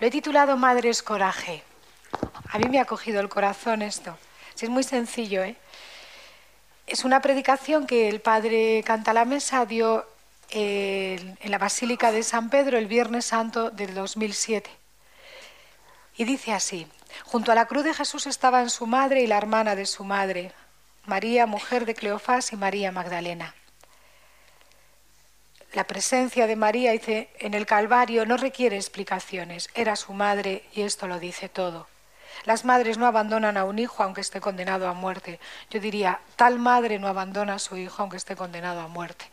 Lo 0.00 0.06
he 0.06 0.10
titulado 0.10 0.56
Madres 0.56 1.02
Coraje. 1.02 1.62
A 2.50 2.58
mí 2.58 2.70
me 2.70 2.80
ha 2.80 2.86
cogido 2.86 3.20
el 3.20 3.28
corazón 3.28 3.82
esto. 3.82 4.16
es 4.58 4.68
muy 4.70 4.82
sencillo, 4.82 5.44
¿eh? 5.44 5.56
Es 6.86 7.04
una 7.04 7.20
predicación 7.20 7.86
que 7.86 8.08
el 8.08 8.22
padre 8.22 8.82
Cantalamesa 8.82 9.66
dio 9.66 10.06
en 10.48 11.50
la 11.50 11.58
Basílica 11.58 12.12
de 12.12 12.22
San 12.22 12.48
Pedro 12.48 12.78
el 12.78 12.86
Viernes 12.86 13.26
Santo 13.26 13.70
del 13.70 13.94
2007. 13.94 14.70
Y 16.16 16.24
dice 16.24 16.54
así, 16.54 16.86
junto 17.24 17.52
a 17.52 17.54
la 17.54 17.66
cruz 17.66 17.84
de 17.84 17.92
Jesús 17.92 18.26
estaban 18.26 18.70
su 18.70 18.86
madre 18.86 19.20
y 19.20 19.26
la 19.26 19.36
hermana 19.36 19.76
de 19.76 19.84
su 19.84 20.02
madre, 20.02 20.52
María, 21.04 21.44
mujer 21.44 21.84
de 21.84 21.94
Cleofás 21.94 22.54
y 22.54 22.56
María 22.56 22.90
Magdalena. 22.90 23.54
La 25.72 25.84
presencia 25.84 26.48
de 26.48 26.56
María 26.56 26.90
dice, 26.90 27.30
en 27.38 27.54
el 27.54 27.64
Calvario 27.64 28.26
no 28.26 28.36
requiere 28.36 28.76
explicaciones, 28.76 29.70
era 29.74 29.94
su 29.94 30.12
madre 30.12 30.64
y 30.72 30.82
esto 30.82 31.06
lo 31.06 31.20
dice 31.20 31.48
todo. 31.48 31.86
Las 32.44 32.64
madres 32.64 32.98
no 32.98 33.06
abandonan 33.06 33.56
a 33.56 33.64
un 33.64 33.78
hijo 33.78 34.02
aunque 34.02 34.20
esté 34.20 34.40
condenado 34.40 34.88
a 34.88 34.94
muerte. 34.94 35.38
Yo 35.70 35.78
diría, 35.78 36.20
tal 36.34 36.58
madre 36.58 36.98
no 36.98 37.06
abandona 37.06 37.54
a 37.54 37.58
su 37.60 37.76
hijo 37.76 38.02
aunque 38.02 38.16
esté 38.16 38.34
condenado 38.34 38.80
a 38.80 38.88
muerte. 38.88 39.26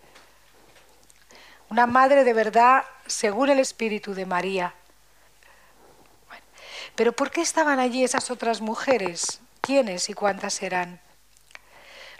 Una 1.70 1.88
madre 1.88 2.24
de 2.24 2.34
verdad 2.34 2.84
según 3.08 3.50
el 3.50 3.60
espíritu 3.60 4.14
de 4.14 4.26
María. 4.26 4.74
Pero 6.96 7.14
¿por 7.14 7.32
qué 7.32 7.42
estaban 7.42 7.80
allí 7.80 8.04
esas 8.04 8.30
otras 8.30 8.62
mujeres? 8.62 9.42
¿Quiénes 9.62 10.10
y 10.10 10.14
cuántas 10.14 10.62
eran? 10.62 11.00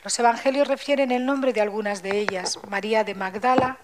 Los 0.04 0.18
evangelios 0.20 0.68
refieren 0.68 1.12
el 1.12 1.26
nombre 1.26 1.54
de 1.54 1.62
algunas 1.62 2.02
de 2.02 2.20
ellas, 2.20 2.60
María 2.68 3.04
de 3.04 3.16
Magdala, 3.16 3.78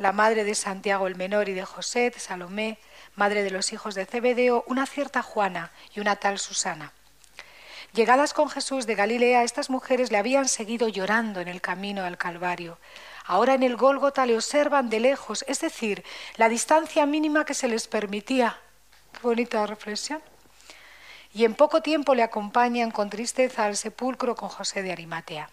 la 0.00 0.12
madre 0.12 0.44
de 0.44 0.54
Santiago 0.54 1.06
el 1.06 1.14
Menor 1.14 1.50
y 1.50 1.52
de 1.52 1.66
José, 1.66 2.08
de 2.08 2.18
Salomé, 2.18 2.78
madre 3.16 3.42
de 3.42 3.50
los 3.50 3.70
hijos 3.74 3.94
de 3.94 4.06
Zebedeo, 4.06 4.64
una 4.66 4.86
cierta 4.86 5.22
Juana 5.22 5.72
y 5.94 6.00
una 6.00 6.16
tal 6.16 6.38
Susana. 6.38 6.94
Llegadas 7.92 8.32
con 8.32 8.48
Jesús 8.48 8.86
de 8.86 8.94
Galilea, 8.94 9.44
estas 9.44 9.68
mujeres 9.68 10.10
le 10.10 10.16
habían 10.16 10.48
seguido 10.48 10.88
llorando 10.88 11.40
en 11.40 11.48
el 11.48 11.60
camino 11.60 12.02
al 12.02 12.16
Calvario. 12.16 12.78
Ahora 13.26 13.52
en 13.52 13.62
el 13.62 13.76
Gólgota 13.76 14.24
le 14.24 14.36
observan 14.36 14.88
de 14.88 15.00
lejos, 15.00 15.44
es 15.46 15.60
decir, 15.60 16.02
la 16.36 16.48
distancia 16.48 17.04
mínima 17.04 17.44
que 17.44 17.52
se 17.52 17.68
les 17.68 17.86
permitía. 17.86 18.58
Qué 19.12 19.20
bonita 19.20 19.66
reflexión. 19.66 20.22
Y 21.34 21.44
en 21.44 21.54
poco 21.54 21.82
tiempo 21.82 22.14
le 22.14 22.22
acompañan 22.22 22.90
con 22.90 23.10
tristeza 23.10 23.66
al 23.66 23.76
sepulcro 23.76 24.34
con 24.34 24.48
José 24.48 24.82
de 24.82 24.92
Arimatea. 24.92 25.50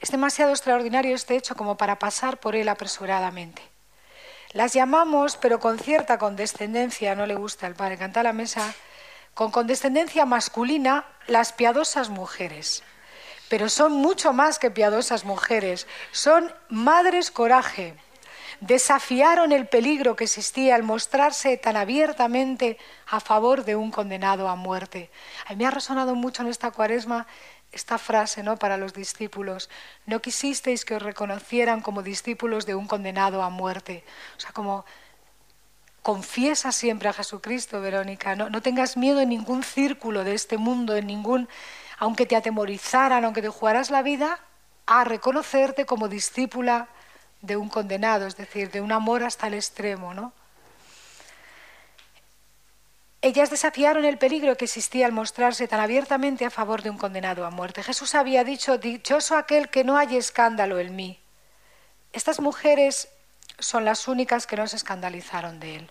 Es 0.00 0.10
demasiado 0.10 0.50
extraordinario 0.50 1.14
este 1.14 1.36
hecho 1.36 1.54
como 1.54 1.76
para 1.76 1.98
pasar 1.98 2.38
por 2.38 2.54
él 2.54 2.68
apresuradamente. 2.68 3.62
Las 4.52 4.72
llamamos, 4.72 5.36
pero 5.36 5.58
con 5.58 5.78
cierta 5.78 6.18
condescendencia, 6.18 7.14
no 7.14 7.26
le 7.26 7.34
gusta 7.34 7.66
el 7.66 7.74
padre 7.74 7.98
canta 7.98 8.22
la 8.22 8.32
mesa, 8.32 8.74
con 9.34 9.50
condescendencia 9.50 10.24
masculina, 10.24 11.04
las 11.26 11.52
piadosas 11.52 12.08
mujeres. 12.08 12.82
Pero 13.48 13.68
son 13.68 13.92
mucho 13.92 14.32
más 14.32 14.58
que 14.58 14.70
piadosas 14.70 15.24
mujeres, 15.24 15.86
son 16.10 16.52
madres 16.68 17.30
coraje. 17.30 17.96
Desafiaron 18.60 19.52
el 19.52 19.66
peligro 19.66 20.16
que 20.16 20.24
existía 20.24 20.74
al 20.74 20.82
mostrarse 20.82 21.58
tan 21.58 21.76
abiertamente 21.76 22.78
a 23.06 23.20
favor 23.20 23.64
de 23.64 23.76
un 23.76 23.90
condenado 23.90 24.48
a 24.48 24.56
muerte. 24.56 25.10
A 25.46 25.50
mí 25.50 25.56
me 25.56 25.66
ha 25.66 25.70
resonado 25.70 26.14
mucho 26.14 26.42
en 26.42 26.48
esta 26.48 26.70
cuaresma 26.70 27.26
esta 27.76 27.98
frase 27.98 28.42
¿no? 28.42 28.56
para 28.56 28.76
los 28.76 28.92
discípulos. 28.92 29.70
No 30.06 30.20
quisisteis 30.20 30.84
que 30.84 30.96
os 30.96 31.02
reconocieran 31.02 31.80
como 31.80 32.02
discípulos 32.02 32.66
de 32.66 32.74
un 32.74 32.86
condenado 32.86 33.42
a 33.42 33.50
muerte. 33.50 34.04
O 34.36 34.40
sea, 34.40 34.50
como 34.52 34.84
confiesa 36.02 36.72
siempre 36.72 37.08
a 37.08 37.12
Jesucristo, 37.12 37.80
Verónica. 37.80 38.34
No, 38.34 38.50
no 38.50 38.62
tengas 38.62 38.96
miedo 38.96 39.20
en 39.20 39.28
ningún 39.28 39.62
círculo 39.62 40.24
de 40.24 40.34
este 40.34 40.56
mundo, 40.56 40.96
en 40.96 41.06
ningún, 41.06 41.48
aunque 41.98 42.26
te 42.26 42.36
atemorizaran, 42.36 43.24
aunque 43.24 43.42
te 43.42 43.48
jugaras 43.48 43.90
la 43.90 44.02
vida, 44.02 44.40
a 44.86 45.04
reconocerte 45.04 45.84
como 45.84 46.08
discípula 46.08 46.88
de 47.42 47.56
un 47.56 47.68
condenado, 47.68 48.26
es 48.26 48.36
decir, 48.36 48.70
de 48.70 48.80
un 48.80 48.92
amor 48.92 49.24
hasta 49.24 49.48
el 49.48 49.54
extremo, 49.54 50.14
¿no? 50.14 50.32
Ellas 53.26 53.50
desafiaron 53.50 54.04
el 54.04 54.18
peligro 54.18 54.56
que 54.56 54.66
existía 54.66 55.04
al 55.04 55.10
mostrarse 55.10 55.66
tan 55.66 55.80
abiertamente 55.80 56.44
a 56.44 56.50
favor 56.50 56.82
de 56.82 56.90
un 56.90 56.96
condenado 56.96 57.44
a 57.44 57.50
muerte. 57.50 57.82
Jesús 57.82 58.14
había 58.14 58.44
dicho, 58.44 58.78
dichoso 58.78 59.36
aquel 59.36 59.68
que 59.68 59.82
no 59.82 59.98
haya 59.98 60.16
escándalo 60.16 60.78
en 60.78 60.94
mí. 60.94 61.18
Estas 62.12 62.38
mujeres 62.38 63.08
son 63.58 63.84
las 63.84 64.06
únicas 64.06 64.46
que 64.46 64.54
no 64.54 64.68
se 64.68 64.76
escandalizaron 64.76 65.58
de 65.58 65.74
él. 65.74 65.90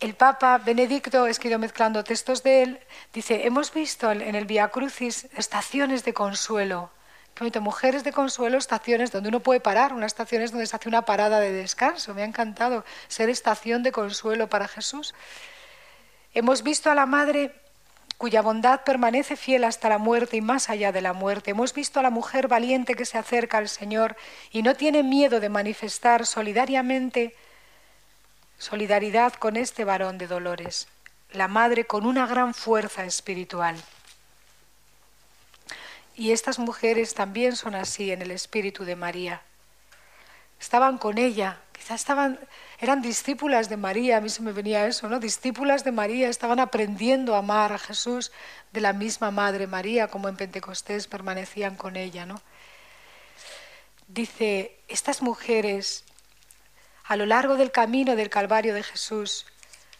El 0.00 0.14
Papa 0.14 0.58
Benedicto, 0.58 1.26
es 1.26 1.38
que 1.38 1.48
ido 1.48 1.58
mezclando 1.58 2.04
textos 2.04 2.42
de 2.42 2.62
él, 2.62 2.80
dice, 3.14 3.46
hemos 3.46 3.72
visto 3.72 4.12
en 4.12 4.34
el 4.34 4.44
Via 4.44 4.68
Crucis 4.68 5.28
estaciones 5.34 6.04
de 6.04 6.12
consuelo 6.12 6.90
mujeres 7.60 8.04
de 8.04 8.12
consuelo, 8.12 8.58
estaciones 8.58 9.12
donde 9.12 9.28
uno 9.28 9.40
puede 9.40 9.60
parar, 9.60 9.92
unas 9.92 10.12
estaciones 10.12 10.50
donde 10.50 10.66
se 10.66 10.76
hace 10.76 10.88
una 10.88 11.02
parada 11.02 11.40
de 11.40 11.52
descanso. 11.52 12.14
Me 12.14 12.22
ha 12.22 12.24
encantado 12.24 12.84
ser 13.08 13.28
estación 13.28 13.82
de 13.82 13.92
consuelo 13.92 14.48
para 14.48 14.68
Jesús. 14.68 15.14
Hemos 16.34 16.62
visto 16.62 16.90
a 16.90 16.94
la 16.94 17.06
Madre 17.06 17.54
cuya 18.18 18.40
bondad 18.40 18.80
permanece 18.80 19.36
fiel 19.36 19.64
hasta 19.64 19.88
la 19.88 19.98
muerte 19.98 20.38
y 20.38 20.40
más 20.40 20.70
allá 20.70 20.92
de 20.92 21.02
la 21.02 21.12
muerte. 21.12 21.50
Hemos 21.50 21.74
visto 21.74 22.00
a 22.00 22.02
la 22.02 22.10
mujer 22.10 22.48
valiente 22.48 22.94
que 22.94 23.04
se 23.04 23.18
acerca 23.18 23.58
al 23.58 23.68
Señor 23.68 24.16
y 24.50 24.62
no 24.62 24.74
tiene 24.74 25.02
miedo 25.02 25.40
de 25.40 25.48
manifestar 25.48 26.24
solidariamente 26.24 27.34
solidaridad 28.58 29.34
con 29.34 29.56
este 29.56 29.84
varón 29.84 30.16
de 30.16 30.26
dolores, 30.26 30.88
la 31.32 31.48
Madre 31.48 31.84
con 31.84 32.06
una 32.06 32.26
gran 32.26 32.54
fuerza 32.54 33.04
espiritual. 33.04 33.76
Y 36.16 36.32
estas 36.32 36.58
mujeres 36.58 37.12
también 37.12 37.56
son 37.56 37.74
así 37.74 38.10
en 38.10 38.22
el 38.22 38.30
espíritu 38.30 38.84
de 38.84 38.96
María. 38.96 39.42
Estaban 40.58 40.96
con 40.96 41.18
ella, 41.18 41.60
quizás 41.72 42.00
estaban, 42.00 42.40
eran 42.80 43.02
discípulas 43.02 43.68
de 43.68 43.76
María, 43.76 44.16
a 44.16 44.20
mí 44.22 44.30
se 44.30 44.40
me 44.40 44.52
venía 44.52 44.86
eso, 44.86 45.10
¿no? 45.10 45.20
Discípulas 45.20 45.84
de 45.84 45.92
María, 45.92 46.30
estaban 46.30 46.58
aprendiendo 46.58 47.34
a 47.34 47.38
amar 47.38 47.74
a 47.74 47.78
Jesús 47.78 48.32
de 48.72 48.80
la 48.80 48.94
misma 48.94 49.30
Madre 49.30 49.66
María, 49.66 50.08
como 50.08 50.30
en 50.30 50.36
Pentecostés 50.36 51.06
permanecían 51.06 51.76
con 51.76 51.96
ella, 51.96 52.24
¿no? 52.24 52.40
Dice, 54.08 54.78
estas 54.88 55.20
mujeres, 55.20 56.04
a 57.04 57.16
lo 57.16 57.26
largo 57.26 57.56
del 57.56 57.70
camino 57.72 58.16
del 58.16 58.30
Calvario 58.30 58.72
de 58.72 58.82
Jesús, 58.82 59.44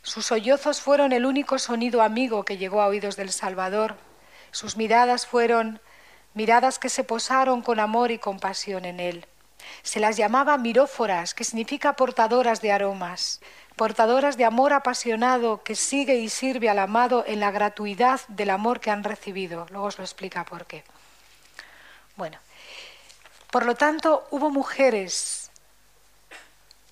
sus 0.00 0.24
sollozos 0.24 0.80
fueron 0.80 1.12
el 1.12 1.26
único 1.26 1.58
sonido 1.58 2.00
amigo 2.00 2.44
que 2.44 2.56
llegó 2.56 2.80
a 2.80 2.86
oídos 2.86 3.16
del 3.16 3.30
Salvador. 3.30 3.96
Sus 4.52 4.78
miradas 4.78 5.26
fueron 5.26 5.80
miradas 6.36 6.78
que 6.78 6.90
se 6.90 7.02
posaron 7.02 7.62
con 7.62 7.80
amor 7.80 8.10
y 8.10 8.18
compasión 8.18 8.84
en 8.84 9.00
él. 9.00 9.26
Se 9.82 10.00
las 10.00 10.18
llamaba 10.18 10.58
miróforas, 10.58 11.32
que 11.32 11.44
significa 11.44 11.94
portadoras 11.94 12.60
de 12.60 12.72
aromas, 12.72 13.40
portadoras 13.74 14.36
de 14.36 14.44
amor 14.44 14.74
apasionado 14.74 15.62
que 15.64 15.74
sigue 15.74 16.16
y 16.16 16.28
sirve 16.28 16.68
al 16.68 16.78
amado 16.78 17.24
en 17.26 17.40
la 17.40 17.50
gratuidad 17.50 18.20
del 18.28 18.50
amor 18.50 18.80
que 18.80 18.90
han 18.90 19.02
recibido. 19.02 19.66
Luego 19.70 19.86
os 19.86 19.98
lo 19.98 20.04
explica 20.04 20.44
por 20.44 20.66
qué. 20.66 20.84
Bueno, 22.16 22.38
por 23.50 23.64
lo 23.64 23.74
tanto, 23.74 24.28
hubo 24.30 24.50
mujeres 24.50 25.50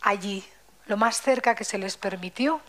allí, 0.00 0.43
lo 0.87 0.97
más 0.97 1.21
cerca 1.21 1.54
que 1.54 1.65
se 1.65 1.77
les 1.77 1.99
permitió, 1.99 2.62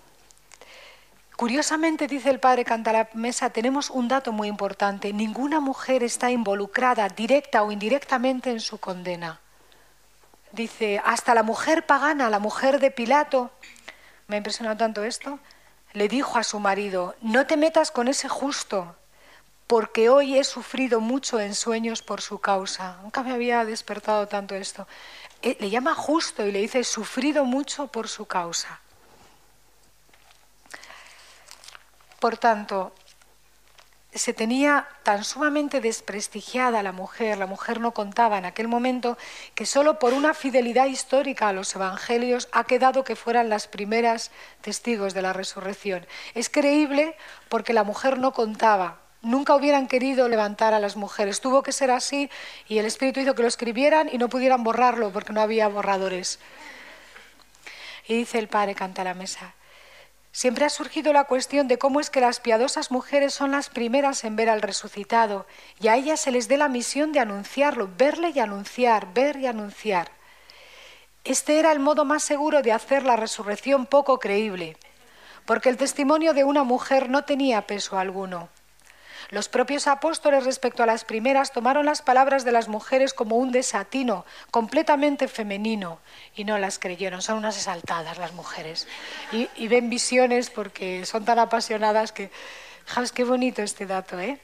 Curiosamente, 1.35 2.07
dice 2.07 2.29
el 2.29 2.40
padre 2.40 2.63
Cantalamesa, 2.63 3.50
tenemos 3.50 3.90
un 3.90 4.07
dato 4.07 4.31
muy 4.31 4.47
importante. 4.47 5.12
Ninguna 5.12 5.59
mujer 5.59 6.01
está 6.01 6.31
involucrada 6.31 7.09
directa 7.09 7.63
o 7.63 7.72
indirectamente 7.73 8.51
en 8.51 8.62
su 8.62 8.78
condena. 8.78 9.41
Dice, 10.53 11.01
hasta 11.03 11.35
la 11.35 11.44
mujer 11.44 11.85
pagana, 11.85 12.29
la 12.29 12.40
mujer 12.40 12.79
de 12.79 12.90
Pilato, 12.90 13.52
me 14.28 14.35
ha 14.35 14.37
impresionado 14.37 14.78
tanto 14.78 15.03
esto, 15.03 15.40
le 15.91 16.08
dijo 16.08 16.37
a 16.37 16.43
su 16.43 16.59
marido, 16.61 17.16
no 17.22 17.46
te 17.46 17.58
metas 17.58 17.91
con 17.91 18.08
ese 18.08 18.29
justo, 18.29 18.96
porque 19.67 20.08
hoy 20.08 20.38
he 20.38 20.43
sufrido 20.46 21.02
mucho 21.02 21.41
en 21.41 21.53
sueños 21.53 22.02
por 22.02 22.22
su 22.22 22.40
causa. 22.40 22.97
Nunca 23.03 23.23
me 23.23 23.34
había 23.34 23.66
despertado 23.66 24.28
tanto 24.29 24.55
esto. 24.55 24.88
Eh, 25.41 25.58
le 25.59 25.70
llama 25.70 25.96
justo 25.96 26.46
y 26.46 26.53
le 26.53 26.61
dice, 26.61 26.85
sufrido 26.85 27.43
mucho 27.43 27.88
por 27.88 28.08
su 28.08 28.26
causa. 28.26 28.79
Por 32.26 32.38
tanto, 32.38 32.92
se 34.12 34.34
tenía 34.34 34.88
tan 35.04 35.24
sumamente 35.24 35.80
desprestigiada 35.80 36.82
la 36.82 36.92
mujer, 36.92 37.38
la 37.38 37.46
mujer 37.46 37.80
no 37.80 37.92
contaba 37.94 38.40
en 38.40 38.46
aquel 38.46 38.68
momento, 38.68 39.16
que 39.54 39.68
solo 39.68 40.00
por 40.00 40.12
una 40.12 40.34
fidelidad 40.34 40.88
histórica 40.88 41.50
a 41.50 41.54
los 41.54 41.76
evangelios 41.76 42.50
ha 42.52 42.64
quedado 42.64 43.04
que 43.04 43.16
fueran 43.16 43.48
las 43.50 43.68
primeras 43.68 44.32
testigos 44.62 45.14
de 45.14 45.22
la 45.22 45.34
resurrección. 45.34 46.08
Es 46.34 46.50
creíble 46.50 47.16
porque 47.48 47.74
la 47.74 47.84
mujer 47.84 48.18
no 48.18 48.34
contaba, 48.34 48.98
nunca 49.22 49.56
hubieran 49.56 49.88
querido 49.88 50.28
levantar 50.28 50.74
a 50.74 50.80
las 50.80 50.96
mujeres, 50.96 51.42
tuvo 51.42 51.62
que 51.62 51.74
ser 51.74 51.92
así 51.92 52.32
y 52.68 52.80
el 52.80 52.88
Espíritu 52.88 53.20
hizo 53.20 53.36
que 53.36 53.44
lo 53.44 53.48
escribieran 53.48 54.10
y 54.12 54.18
no 54.18 54.30
pudieran 54.30 54.64
borrarlo 54.64 55.12
porque 55.14 55.32
no 55.32 55.42
había 55.42 55.68
borradores. 55.68 56.40
Y 58.08 58.16
dice 58.16 58.40
el 58.40 58.48
padre, 58.48 58.74
canta 58.74 59.04
la 59.04 59.14
mesa. 59.14 59.54
Siempre 60.35 60.66
ha 60.66 60.70
surgido 60.70 61.14
la 61.14 61.23
cuestión 61.23 61.70
de 61.70 61.78
cómo 61.78 62.02
es 62.02 62.09
que 62.09 62.20
las 62.20 62.41
piadosas 62.41 62.91
mujeres 62.91 63.34
son 63.34 63.52
las 63.52 63.70
primeras 63.70 64.26
en 64.26 64.35
ver 64.35 64.49
al 64.49 64.61
resucitado 64.61 65.47
y 65.79 65.87
a 65.87 65.96
ellas 65.96 66.20
se 66.20 66.29
les 66.29 66.49
dé 66.49 66.58
la 66.58 66.67
misión 66.67 67.14
de 67.14 67.22
anunciarlo, 67.22 67.90
verle 67.97 68.34
y 68.35 68.40
anunciar, 68.40 69.14
ver 69.14 69.37
y 69.37 69.47
anunciar. 69.47 70.11
Este 71.23 71.58
era 71.58 71.72
el 71.72 71.79
modo 71.79 72.03
más 72.03 72.22
seguro 72.22 72.61
de 72.61 72.73
hacer 72.73 73.03
la 73.03 73.16
resurrección 73.16 73.85
poco 73.85 74.20
creíble, 74.20 74.76
porque 75.46 75.70
el 75.70 75.78
testimonio 75.78 76.34
de 76.34 76.43
una 76.43 76.66
mujer 76.66 77.09
no 77.09 77.23
tenía 77.23 77.61
peso 77.61 77.97
alguno. 77.97 78.49
Los 79.30 79.50
propios 79.50 79.88
apóstoles 79.88 80.46
respecto 80.46 80.84
a 80.84 80.86
las 80.86 81.04
primeras 81.04 81.52
tomaron 81.52 81.86
las 81.86 82.02
palabras 82.02 82.46
de 82.46 82.52
las 82.52 82.68
mujeres 82.68 83.14
como 83.14 83.38
un 83.38 83.52
desatino 83.52 84.26
completamente 84.52 85.28
femenino 85.28 86.00
y 86.36 86.44
no 86.44 86.58
las 86.58 86.78
creyeron. 86.78 87.22
Son 87.22 87.38
unas 87.38 87.58
exaltadas 87.58 88.18
las 88.18 88.34
mujeres 88.34 88.88
y, 89.32 89.68
ven 89.68 89.90
visiones 89.90 90.50
porque 90.50 91.06
son 91.06 91.26
tan 91.26 91.40
apasionadas 91.40 92.12
que, 92.12 92.30
¿sabes 92.86 93.12
qué 93.12 93.24
bonito 93.24 93.62
este 93.62 93.86
dato, 93.86 94.20
eh? 94.20 94.40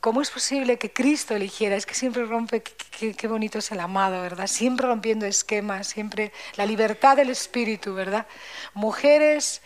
¿Cómo 0.00 0.20
es 0.20 0.30
posible 0.30 0.78
que 0.78 0.92
Cristo 0.92 1.36
eligiera? 1.36 1.76
Es 1.76 1.86
que 1.86 1.94
siempre 1.94 2.24
rompe, 2.24 2.62
qué, 2.62 3.28
bonito 3.28 3.58
es 3.58 3.70
el 3.70 3.78
amado, 3.78 4.20
¿verdad? 4.20 4.48
Siempre 4.48 4.88
rompiendo 4.88 5.26
esquemas, 5.26 5.86
siempre 5.86 6.32
la 6.56 6.66
libertad 6.66 7.16
del 7.16 7.30
espíritu, 7.30 7.94
¿verdad? 7.94 8.26
Mujeres 8.74 9.62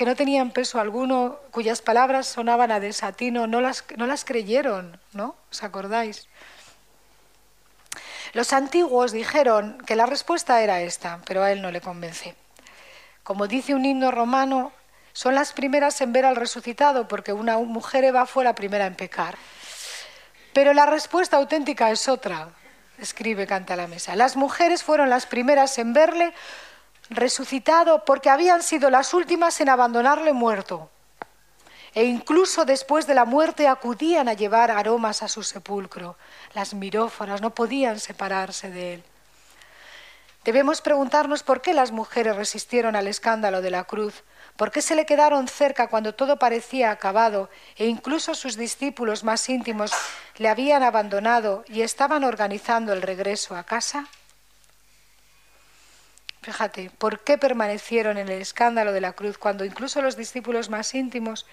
que 0.00 0.06
no 0.06 0.16
tenían 0.16 0.50
peso 0.50 0.80
alguno, 0.80 1.36
cuyas 1.50 1.82
palabras 1.82 2.26
sonaban 2.26 2.72
a 2.72 2.80
desatino, 2.80 3.46
no 3.46 3.60
las, 3.60 3.84
no 3.98 4.06
las 4.06 4.24
creyeron, 4.24 4.98
¿no? 5.12 5.36
¿Os 5.50 5.62
acordáis? 5.62 6.26
Los 8.32 8.54
antiguos 8.54 9.12
dijeron 9.12 9.76
que 9.84 9.96
la 9.96 10.06
respuesta 10.06 10.62
era 10.62 10.80
esta, 10.80 11.20
pero 11.26 11.42
a 11.42 11.52
él 11.52 11.60
no 11.60 11.70
le 11.70 11.82
convence. 11.82 12.34
Como 13.22 13.46
dice 13.46 13.74
un 13.74 13.84
himno 13.84 14.10
romano, 14.10 14.72
son 15.12 15.34
las 15.34 15.52
primeras 15.52 16.00
en 16.00 16.14
ver 16.14 16.24
al 16.24 16.36
resucitado, 16.36 17.06
porque 17.06 17.34
una 17.34 17.58
mujer 17.58 18.04
Eva 18.04 18.24
fue 18.24 18.42
la 18.42 18.54
primera 18.54 18.86
en 18.86 18.94
pecar. 18.94 19.36
Pero 20.54 20.72
la 20.72 20.86
respuesta 20.86 21.36
auténtica 21.36 21.90
es 21.90 22.08
otra, 22.08 22.48
escribe 22.96 23.46
Canta 23.46 23.76
la 23.76 23.86
Mesa. 23.86 24.16
Las 24.16 24.34
mujeres 24.34 24.82
fueron 24.82 25.10
las 25.10 25.26
primeras 25.26 25.76
en 25.76 25.92
verle 25.92 26.32
resucitado 27.10 28.04
porque 28.04 28.30
habían 28.30 28.62
sido 28.62 28.88
las 28.88 29.12
últimas 29.12 29.60
en 29.60 29.68
abandonarle 29.68 30.32
muerto. 30.32 30.88
E 31.92 32.04
incluso 32.04 32.64
después 32.64 33.06
de 33.08 33.14
la 33.14 33.24
muerte 33.24 33.66
acudían 33.66 34.28
a 34.28 34.34
llevar 34.34 34.70
aromas 34.70 35.24
a 35.24 35.28
su 35.28 35.42
sepulcro. 35.42 36.16
Las 36.54 36.72
miróforas 36.72 37.40
no 37.40 37.50
podían 37.50 37.98
separarse 37.98 38.70
de 38.70 38.94
él. 38.94 39.04
Debemos 40.44 40.80
preguntarnos 40.80 41.42
por 41.42 41.60
qué 41.60 41.74
las 41.74 41.92
mujeres 41.92 42.36
resistieron 42.36 42.96
al 42.96 43.08
escándalo 43.08 43.60
de 43.60 43.70
la 43.70 43.84
cruz, 43.84 44.22
por 44.56 44.70
qué 44.70 44.80
se 44.80 44.94
le 44.94 45.04
quedaron 45.04 45.48
cerca 45.48 45.88
cuando 45.88 46.14
todo 46.14 46.38
parecía 46.38 46.90
acabado 46.90 47.50
e 47.76 47.86
incluso 47.86 48.34
sus 48.34 48.56
discípulos 48.56 49.22
más 49.22 49.48
íntimos 49.50 49.92
le 50.36 50.48
habían 50.48 50.82
abandonado 50.82 51.64
y 51.68 51.82
estaban 51.82 52.24
organizando 52.24 52.94
el 52.94 53.02
regreso 53.02 53.54
a 53.54 53.64
casa. 53.64 54.08
Fíjate, 56.50 56.90
¿por 56.98 57.20
qué 57.20 57.38
permanecieron 57.38 58.18
en 58.18 58.28
el 58.28 58.42
escándalo 58.42 58.90
de 58.90 59.00
la 59.00 59.12
cruz 59.12 59.38
cuando 59.38 59.64
incluso 59.64 60.02
los 60.02 60.16
discípulos 60.16 60.68
más 60.68 60.96
íntimos 60.96 61.46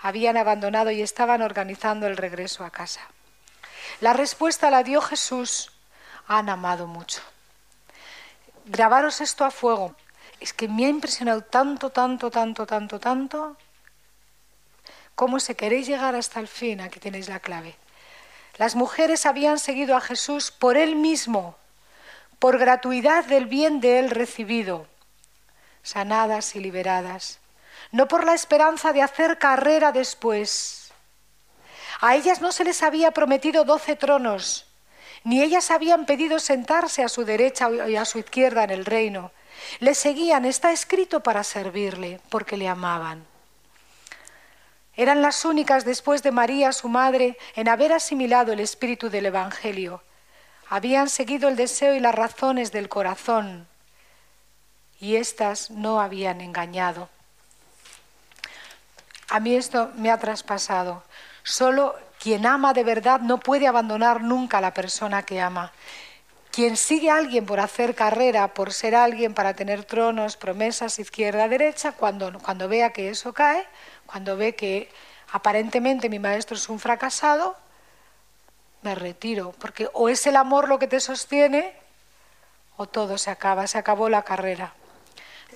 habían 0.00 0.36
abandonado 0.36 0.92
y 0.92 1.02
estaban 1.02 1.42
organizando 1.42 2.06
el 2.06 2.16
regreso 2.16 2.64
a 2.64 2.70
casa? 2.70 3.00
La 4.00 4.12
respuesta 4.12 4.70
la 4.70 4.84
dio 4.84 5.02
Jesús. 5.02 5.72
Han 6.28 6.48
amado 6.48 6.86
mucho. 6.86 7.20
Grabaros 8.66 9.20
esto 9.20 9.44
a 9.44 9.50
fuego. 9.50 9.96
Es 10.38 10.52
que 10.52 10.68
me 10.68 10.86
ha 10.86 10.88
impresionado 10.88 11.42
tanto, 11.42 11.90
tanto, 11.90 12.30
tanto, 12.30 12.66
tanto, 12.66 13.00
tanto. 13.00 13.56
Cómo 15.16 15.40
si 15.40 15.56
queréis 15.56 15.88
llegar 15.88 16.14
hasta 16.14 16.38
el 16.38 16.46
fin, 16.46 16.80
aquí 16.80 17.00
tenéis 17.00 17.28
la 17.28 17.40
clave. 17.40 17.74
Las 18.58 18.76
mujeres 18.76 19.26
habían 19.26 19.58
seguido 19.58 19.96
a 19.96 20.00
Jesús 20.00 20.52
por 20.52 20.76
él 20.76 20.94
mismo, 20.94 21.56
por 22.40 22.58
gratuidad 22.58 23.26
del 23.26 23.44
bien 23.44 23.80
de 23.80 23.98
él 23.98 24.10
recibido, 24.10 24.86
sanadas 25.82 26.56
y 26.56 26.60
liberadas, 26.60 27.38
no 27.92 28.08
por 28.08 28.24
la 28.24 28.32
esperanza 28.32 28.94
de 28.94 29.02
hacer 29.02 29.38
carrera 29.38 29.92
después. 29.92 30.90
A 32.00 32.16
ellas 32.16 32.40
no 32.40 32.50
se 32.50 32.64
les 32.64 32.82
había 32.82 33.10
prometido 33.10 33.64
doce 33.64 33.94
tronos, 33.94 34.66
ni 35.22 35.42
ellas 35.42 35.70
habían 35.70 36.06
pedido 36.06 36.38
sentarse 36.38 37.04
a 37.04 37.10
su 37.10 37.26
derecha 37.26 37.68
y 37.86 37.96
a 37.96 38.06
su 38.06 38.18
izquierda 38.18 38.64
en 38.64 38.70
el 38.70 38.86
reino. 38.86 39.32
Le 39.80 39.94
seguían, 39.94 40.46
está 40.46 40.72
escrito, 40.72 41.20
para 41.22 41.44
servirle, 41.44 42.22
porque 42.30 42.56
le 42.56 42.68
amaban. 42.68 43.26
Eran 44.96 45.20
las 45.20 45.44
únicas 45.44 45.84
después 45.84 46.22
de 46.22 46.30
María, 46.30 46.72
su 46.72 46.88
madre, 46.88 47.36
en 47.54 47.68
haber 47.68 47.92
asimilado 47.92 48.54
el 48.54 48.60
espíritu 48.60 49.10
del 49.10 49.26
Evangelio 49.26 50.02
habían 50.70 51.08
seguido 51.08 51.48
el 51.48 51.56
deseo 51.56 51.96
y 51.96 52.00
las 52.00 52.14
razones 52.14 52.70
del 52.70 52.88
corazón 52.88 53.66
y 55.00 55.16
éstas 55.16 55.70
no 55.70 56.00
habían 56.00 56.40
engañado. 56.40 57.08
A 59.28 59.40
mí 59.40 59.56
esto 59.56 59.90
me 59.96 60.12
ha 60.12 60.18
traspasado. 60.18 61.02
Solo 61.42 61.96
quien 62.20 62.46
ama 62.46 62.72
de 62.72 62.84
verdad 62.84 63.20
no 63.20 63.40
puede 63.40 63.66
abandonar 63.66 64.22
nunca 64.22 64.58
a 64.58 64.60
la 64.60 64.72
persona 64.72 65.24
que 65.24 65.40
ama. 65.40 65.72
Quien 66.52 66.76
sigue 66.76 67.10
a 67.10 67.16
alguien 67.16 67.46
por 67.46 67.58
hacer 67.58 67.96
carrera, 67.96 68.54
por 68.54 68.72
ser 68.72 68.94
alguien, 68.94 69.34
para 69.34 69.54
tener 69.54 69.84
tronos, 69.84 70.36
promesas, 70.36 71.00
izquierda, 71.00 71.48
derecha, 71.48 71.92
cuando, 71.92 72.38
cuando 72.38 72.68
vea 72.68 72.92
que 72.92 73.08
eso 73.08 73.32
cae, 73.32 73.66
cuando 74.06 74.36
ve 74.36 74.54
que 74.54 74.88
aparentemente 75.32 76.08
mi 76.08 76.20
maestro 76.20 76.56
es 76.56 76.68
un 76.68 76.78
fracasado, 76.78 77.56
me 78.82 78.94
retiro, 78.94 79.52
porque 79.58 79.88
o 79.92 80.08
es 80.08 80.26
el 80.26 80.36
amor 80.36 80.68
lo 80.68 80.78
que 80.78 80.86
te 80.86 81.00
sostiene 81.00 81.74
o 82.76 82.86
todo 82.86 83.18
se 83.18 83.30
acaba, 83.30 83.66
se 83.66 83.78
acabó 83.78 84.08
la 84.08 84.22
carrera. 84.22 84.72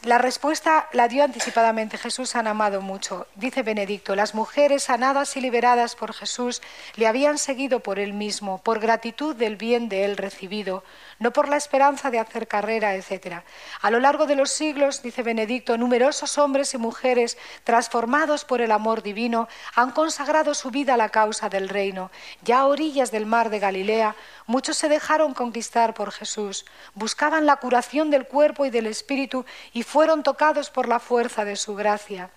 La 0.03 0.19
respuesta 0.19 0.89
la 0.93 1.09
dio 1.09 1.25
anticipadamente. 1.25 1.97
Jesús 1.97 2.37
han 2.37 2.47
amado 2.47 2.83
mucho. 2.83 3.27
Dice 3.37 3.63
Benedicto, 3.63 4.15
las 4.15 4.35
mujeres 4.35 4.85
sanadas 4.85 5.37
y 5.37 5.41
liberadas 5.41 5.97
por 5.97 6.13
Jesús 6.13 6.61
le 6.97 7.07
habían 7.07 7.39
seguido 7.39 7.81
por 7.81 7.99
él 7.99 8.13
mismo, 8.13 8.59
por 8.59 8.81
gratitud 8.81 9.35
del 9.35 9.57
bien 9.57 9.89
de 9.89 10.05
él 10.05 10.19
recibido, 10.19 10.85
no 11.21 11.33
por 11.33 11.49
la 11.49 11.57
esperanza 11.57 12.11
de 12.11 12.19
hacer 12.19 12.49
carrera, 12.49 12.95
etc. 12.95 13.43
A 13.81 13.91
lo 13.91 13.99
largo 13.99 14.27
de 14.27 14.37
los 14.37 14.51
siglos, 14.51 15.03
dice 15.03 15.23
Benedicto, 15.23 15.79
numerosos 15.79 16.37
hombres 16.37 16.75
y 16.75 16.79
mujeres, 16.79 17.39
transformados 17.65 18.45
por 18.45 18.61
el 18.61 18.73
amor 18.73 19.03
divino, 19.03 19.49
han 19.75 19.93
consagrado 19.93 20.53
su 20.53 20.71
vida 20.71 20.95
a 20.95 20.99
la 20.99 21.09
causa 21.09 21.49
del 21.49 21.71
reino. 21.71 22.11
Ya 22.43 22.61
a 22.61 22.67
orillas 22.67 23.11
del 23.11 23.25
mar 23.25 23.49
de 23.49 23.59
Galilea, 23.59 24.17
muchos 24.47 24.77
se 24.77 24.91
dejaron 24.91 25.33
conquistar 25.33 25.95
por 25.95 26.13
Jesús, 26.13 26.67
buscaban 26.95 27.47
la 27.47 27.57
curación 27.57 28.11
del 28.11 28.27
cuerpo 28.27 28.67
y 28.67 28.71
del 28.71 28.87
espíritu 28.87 29.47
y 29.73 29.84
fueron 29.85 30.23
tocados 30.23 30.71
por 30.71 30.89
la 30.89 30.99
fuerza 30.99 31.45
de 31.45 31.57
su 31.57 31.75
gracia. 31.75 32.31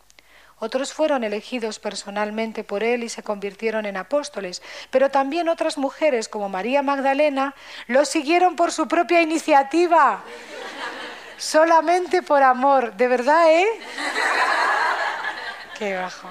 Otros 0.59 0.91
fueron 0.91 1.23
elegidos 1.23 1.77
personalmente 1.77 2.63
por 2.63 2.83
él 2.83 3.03
y 3.03 3.09
se 3.09 3.21
convirtieron 3.21 3.85
en 3.85 3.95
apóstoles, 3.95 4.63
pero 4.89 5.11
también 5.11 5.49
otras 5.49 5.77
mujeres 5.77 6.27
como 6.29 6.49
María 6.49 6.81
Magdalena 6.81 7.53
lo 7.85 8.05
siguieron 8.05 8.55
por 8.55 8.71
su 8.71 8.87
propia 8.87 9.21
iniciativa, 9.21 10.23
solamente 11.37 12.23
por 12.23 12.41
amor. 12.41 12.93
¿De 12.93 13.07
verdad, 13.07 13.51
eh? 13.51 13.67
Qué 15.77 15.95
bajo 15.95 16.27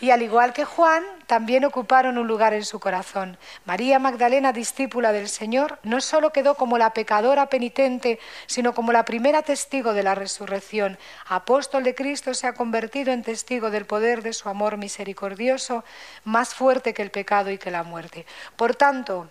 y 0.00 0.10
al 0.10 0.22
igual 0.22 0.52
que 0.54 0.64
Juan, 0.64 1.04
también 1.26 1.64
ocuparon 1.64 2.16
un 2.16 2.26
lugar 2.26 2.54
en 2.54 2.64
su 2.64 2.80
corazón. 2.80 3.36
María 3.66 3.98
Magdalena, 3.98 4.52
discípula 4.52 5.12
del 5.12 5.28
Señor, 5.28 5.78
no 5.82 6.00
solo 6.00 6.32
quedó 6.32 6.54
como 6.54 6.78
la 6.78 6.94
pecadora 6.94 7.46
penitente, 7.46 8.18
sino 8.46 8.74
como 8.74 8.92
la 8.92 9.04
primera 9.04 9.42
testigo 9.42 9.92
de 9.92 10.02
la 10.02 10.14
resurrección. 10.14 10.98
Apóstol 11.28 11.84
de 11.84 11.94
Cristo 11.94 12.32
se 12.32 12.46
ha 12.46 12.54
convertido 12.54 13.12
en 13.12 13.22
testigo 13.22 13.70
del 13.70 13.84
poder 13.84 14.22
de 14.22 14.32
su 14.32 14.48
amor 14.48 14.78
misericordioso, 14.78 15.84
más 16.24 16.54
fuerte 16.54 16.94
que 16.94 17.02
el 17.02 17.10
pecado 17.10 17.50
y 17.50 17.58
que 17.58 17.70
la 17.70 17.82
muerte. 17.82 18.24
Por 18.56 18.74
tanto, 18.74 19.28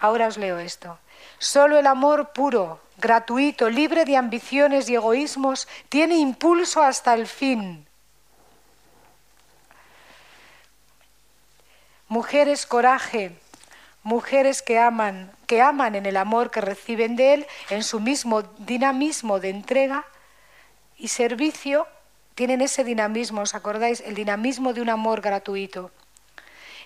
ahora 0.00 0.26
os 0.26 0.38
leo 0.38 0.58
esto. 0.58 0.98
Solo 1.38 1.78
el 1.78 1.86
amor 1.86 2.32
puro, 2.32 2.80
gratuito, 2.98 3.70
libre 3.70 4.04
de 4.04 4.16
ambiciones 4.16 4.88
y 4.88 4.96
egoísmos, 4.96 5.68
tiene 5.88 6.16
impulso 6.16 6.82
hasta 6.82 7.14
el 7.14 7.28
fin 7.28 7.86
Mujeres 12.12 12.66
coraje, 12.66 13.32
mujeres 14.02 14.60
que 14.60 14.78
aman, 14.78 15.32
que 15.46 15.62
aman 15.62 15.94
en 15.94 16.04
el 16.04 16.18
amor 16.18 16.50
que 16.50 16.60
reciben 16.60 17.16
de 17.16 17.32
Él, 17.32 17.46
en 17.70 17.82
su 17.82 18.00
mismo 18.00 18.42
dinamismo 18.58 19.40
de 19.40 19.48
entrega 19.48 20.04
y 20.98 21.08
servicio, 21.08 21.86
tienen 22.34 22.60
ese 22.60 22.84
dinamismo, 22.84 23.40
¿os 23.40 23.54
acordáis? 23.54 24.02
El 24.02 24.14
dinamismo 24.14 24.74
de 24.74 24.82
un 24.82 24.90
amor 24.90 25.22
gratuito. 25.22 25.90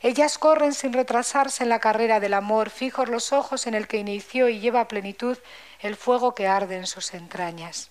Ellas 0.00 0.38
corren 0.38 0.72
sin 0.72 0.92
retrasarse 0.92 1.64
en 1.64 1.70
la 1.70 1.80
carrera 1.80 2.20
del 2.20 2.32
amor, 2.32 2.70
fijos 2.70 3.08
los 3.08 3.32
ojos 3.32 3.66
en 3.66 3.74
el 3.74 3.88
que 3.88 3.96
inició 3.96 4.48
y 4.48 4.60
lleva 4.60 4.82
a 4.82 4.86
plenitud 4.86 5.36
el 5.80 5.96
fuego 5.96 6.36
que 6.36 6.46
arde 6.46 6.76
en 6.76 6.86
sus 6.86 7.14
entrañas. 7.14 7.90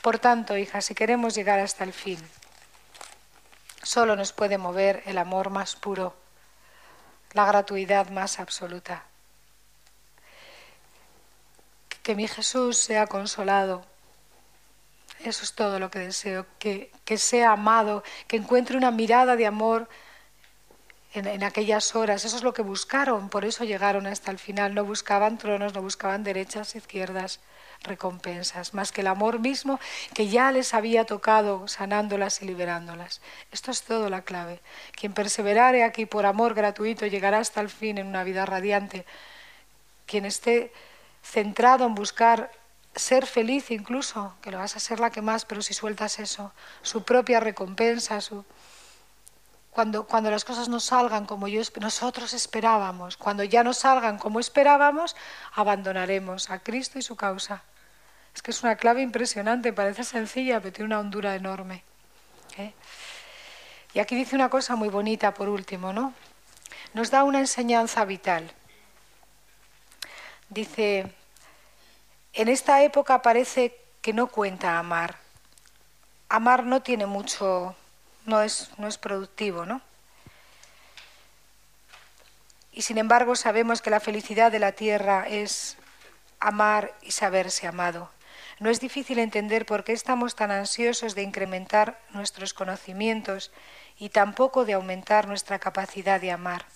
Por 0.00 0.18
tanto, 0.18 0.56
hija, 0.56 0.80
si 0.80 0.94
queremos 0.94 1.34
llegar 1.34 1.60
hasta 1.60 1.84
el 1.84 1.92
fin, 1.92 2.18
solo 3.82 4.16
nos 4.16 4.32
puede 4.32 4.56
mover 4.56 5.02
el 5.04 5.18
amor 5.18 5.50
más 5.50 5.76
puro, 5.76 6.14
la 7.32 7.46
gratuidad 7.46 8.10
más 8.10 8.40
absoluta. 8.40 9.04
Que 12.02 12.14
mi 12.14 12.26
Jesús 12.26 12.78
sea 12.78 13.06
consolado. 13.06 13.84
Eso 15.20 15.42
es 15.42 15.52
todo 15.52 15.78
lo 15.78 15.90
que 15.90 15.98
deseo, 15.98 16.46
que, 16.58 16.92
que 17.04 17.18
sea 17.18 17.52
amado, 17.52 18.04
que 18.28 18.36
encuentre 18.36 18.76
una 18.76 18.90
mirada 18.90 19.36
de 19.36 19.46
amor 19.46 19.88
en, 21.14 21.42
aquellas 21.42 21.94
horas. 21.94 22.24
Eso 22.24 22.36
es 22.36 22.42
lo 22.42 22.52
que 22.52 22.62
buscaron, 22.62 23.28
por 23.28 23.44
eso 23.44 23.64
llegaron 23.64 24.06
hasta 24.06 24.30
el 24.30 24.38
final. 24.38 24.74
No 24.74 24.84
buscaban 24.84 25.38
tronos, 25.38 25.74
no 25.74 25.82
buscaban 25.82 26.24
derechas, 26.24 26.74
izquierdas, 26.74 27.40
recompensas, 27.82 28.74
más 28.74 28.92
que 28.92 29.02
el 29.02 29.06
amor 29.06 29.38
mismo 29.38 29.78
que 30.14 30.28
ya 30.28 30.50
les 30.52 30.74
había 30.74 31.04
tocado 31.04 31.68
sanándolas 31.68 32.42
y 32.42 32.46
liberándolas. 32.46 33.20
Esto 33.52 33.70
es 33.70 33.82
todo 33.82 34.10
la 34.10 34.22
clave. 34.22 34.60
Quien 34.92 35.12
perseverare 35.12 35.84
aquí 35.84 36.06
por 36.06 36.26
amor 36.26 36.54
gratuito 36.54 37.06
llegará 37.06 37.38
hasta 37.38 37.60
el 37.60 37.70
fin 37.70 37.98
en 37.98 38.08
una 38.08 38.24
vida 38.24 38.46
radiante. 38.46 39.06
Quien 40.06 40.24
esté 40.24 40.72
centrado 41.22 41.86
en 41.86 41.94
buscar 41.94 42.50
ser 42.94 43.26
feliz 43.26 43.70
incluso, 43.70 44.34
que 44.42 44.50
lo 44.50 44.58
vas 44.58 44.76
a 44.76 44.80
ser 44.80 44.98
la 44.98 45.10
que 45.10 45.22
más, 45.22 45.44
pero 45.44 45.62
si 45.62 45.72
sueltas 45.72 46.18
eso, 46.18 46.52
su 46.82 47.04
propia 47.04 47.38
recompensa, 47.38 48.20
su 48.20 48.44
cuando, 49.70 50.06
cuando 50.06 50.30
las 50.30 50.44
cosas 50.44 50.68
no 50.68 50.80
salgan 50.80 51.26
como 51.26 51.48
yo, 51.48 51.62
nosotros 51.80 52.34
esperábamos, 52.34 53.16
cuando 53.16 53.44
ya 53.44 53.62
no 53.62 53.72
salgan 53.72 54.18
como 54.18 54.40
esperábamos, 54.40 55.14
abandonaremos 55.54 56.50
a 56.50 56.58
Cristo 56.58 56.98
y 56.98 57.02
su 57.02 57.16
causa. 57.16 57.62
Es 58.34 58.42
que 58.42 58.50
es 58.50 58.62
una 58.62 58.76
clave 58.76 59.02
impresionante, 59.02 59.72
parece 59.72 60.04
sencilla, 60.04 60.60
pero 60.60 60.72
tiene 60.72 60.86
una 60.86 61.00
hondura 61.00 61.34
enorme. 61.34 61.84
¿eh? 62.56 62.72
Y 63.94 64.00
aquí 64.00 64.14
dice 64.16 64.36
una 64.36 64.48
cosa 64.48 64.76
muy 64.76 64.88
bonita 64.88 65.32
por 65.34 65.48
último, 65.48 65.92
¿no? 65.92 66.12
Nos 66.94 67.10
da 67.10 67.24
una 67.24 67.38
enseñanza 67.38 68.04
vital. 68.04 68.50
Dice, 70.48 71.12
en 72.32 72.48
esta 72.48 72.82
época 72.82 73.22
parece 73.22 73.76
que 74.00 74.12
no 74.12 74.28
cuenta 74.28 74.78
amar. 74.78 75.16
Amar 76.28 76.64
no 76.64 76.82
tiene 76.82 77.06
mucho 77.06 77.74
no 78.28 78.42
es, 78.42 78.70
no 78.78 78.86
es 78.86 78.98
productivo, 78.98 79.66
¿no? 79.66 79.80
Y 82.72 82.82
sin 82.82 82.98
embargo 82.98 83.34
sabemos 83.34 83.82
que 83.82 83.90
la 83.90 83.98
felicidad 83.98 84.52
de 84.52 84.60
la 84.60 84.72
tierra 84.72 85.26
es 85.28 85.76
amar 86.38 86.94
y 87.02 87.10
saberse 87.10 87.66
amado. 87.66 88.10
No 88.60 88.70
es 88.70 88.80
difícil 88.80 89.18
entender 89.18 89.66
por 89.66 89.82
qué 89.82 89.92
estamos 89.92 90.36
tan 90.36 90.50
ansiosos 90.50 91.14
de 91.14 91.22
incrementar 91.22 91.98
nuestros 92.10 92.54
conocimientos 92.54 93.50
y 93.98 94.10
tampoco 94.10 94.64
de 94.64 94.74
aumentar 94.74 95.26
nuestra 95.26 95.58
capacidad 95.58 96.20
de 96.20 96.30
amar. 96.30 96.66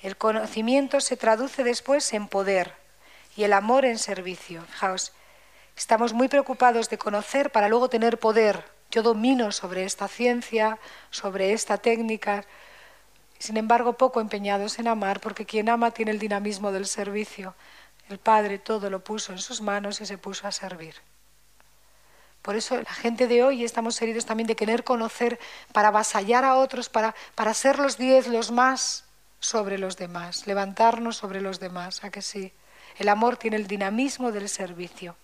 El 0.00 0.16
conocimiento 0.16 1.00
se 1.00 1.16
traduce 1.16 1.62
después 1.62 2.12
en 2.12 2.26
poder 2.26 2.74
y 3.36 3.44
el 3.44 3.52
amor 3.52 3.84
en 3.84 3.98
servicio. 3.98 4.62
Fijaos, 4.62 5.12
estamos 5.76 6.12
muy 6.12 6.28
preocupados 6.28 6.88
de 6.88 6.98
conocer 6.98 7.52
para 7.52 7.68
luego 7.68 7.88
tener 7.88 8.18
poder, 8.18 8.64
yo 8.92 9.02
domino 9.02 9.50
sobre 9.50 9.84
esta 9.84 10.06
ciencia, 10.06 10.78
sobre 11.10 11.54
esta 11.54 11.78
técnica, 11.78 12.44
sin 13.38 13.56
embargo 13.56 13.94
poco 13.94 14.20
empeñados 14.20 14.78
en 14.78 14.86
amar, 14.86 15.18
porque 15.20 15.46
quien 15.46 15.70
ama 15.70 15.90
tiene 15.90 16.12
el 16.12 16.18
dinamismo 16.18 16.70
del 16.70 16.86
servicio. 16.86 17.54
El 18.10 18.18
Padre 18.18 18.58
todo 18.58 18.90
lo 18.90 19.02
puso 19.02 19.32
en 19.32 19.38
sus 19.38 19.62
manos 19.62 20.00
y 20.02 20.06
se 20.06 20.18
puso 20.18 20.46
a 20.46 20.52
servir. 20.52 20.94
Por 22.42 22.54
eso 22.54 22.76
la 22.76 22.92
gente 22.92 23.28
de 23.28 23.42
hoy 23.42 23.64
estamos 23.64 24.00
heridos 24.02 24.26
también 24.26 24.46
de 24.46 24.56
querer 24.56 24.84
conocer 24.84 25.40
para 25.72 25.88
avasallar 25.88 26.44
a 26.44 26.56
otros, 26.56 26.88
para, 26.88 27.14
para 27.34 27.54
ser 27.54 27.78
los 27.78 27.96
diez, 27.96 28.26
los 28.26 28.50
más 28.50 29.04
sobre 29.40 29.78
los 29.78 29.96
demás, 29.96 30.46
levantarnos 30.46 31.16
sobre 31.16 31.40
los 31.40 31.60
demás, 31.60 32.04
a 32.04 32.10
que 32.10 32.20
sí. 32.20 32.52
El 32.98 33.08
amor 33.08 33.38
tiene 33.38 33.56
el 33.56 33.66
dinamismo 33.66 34.32
del 34.32 34.48
servicio. 34.50 35.16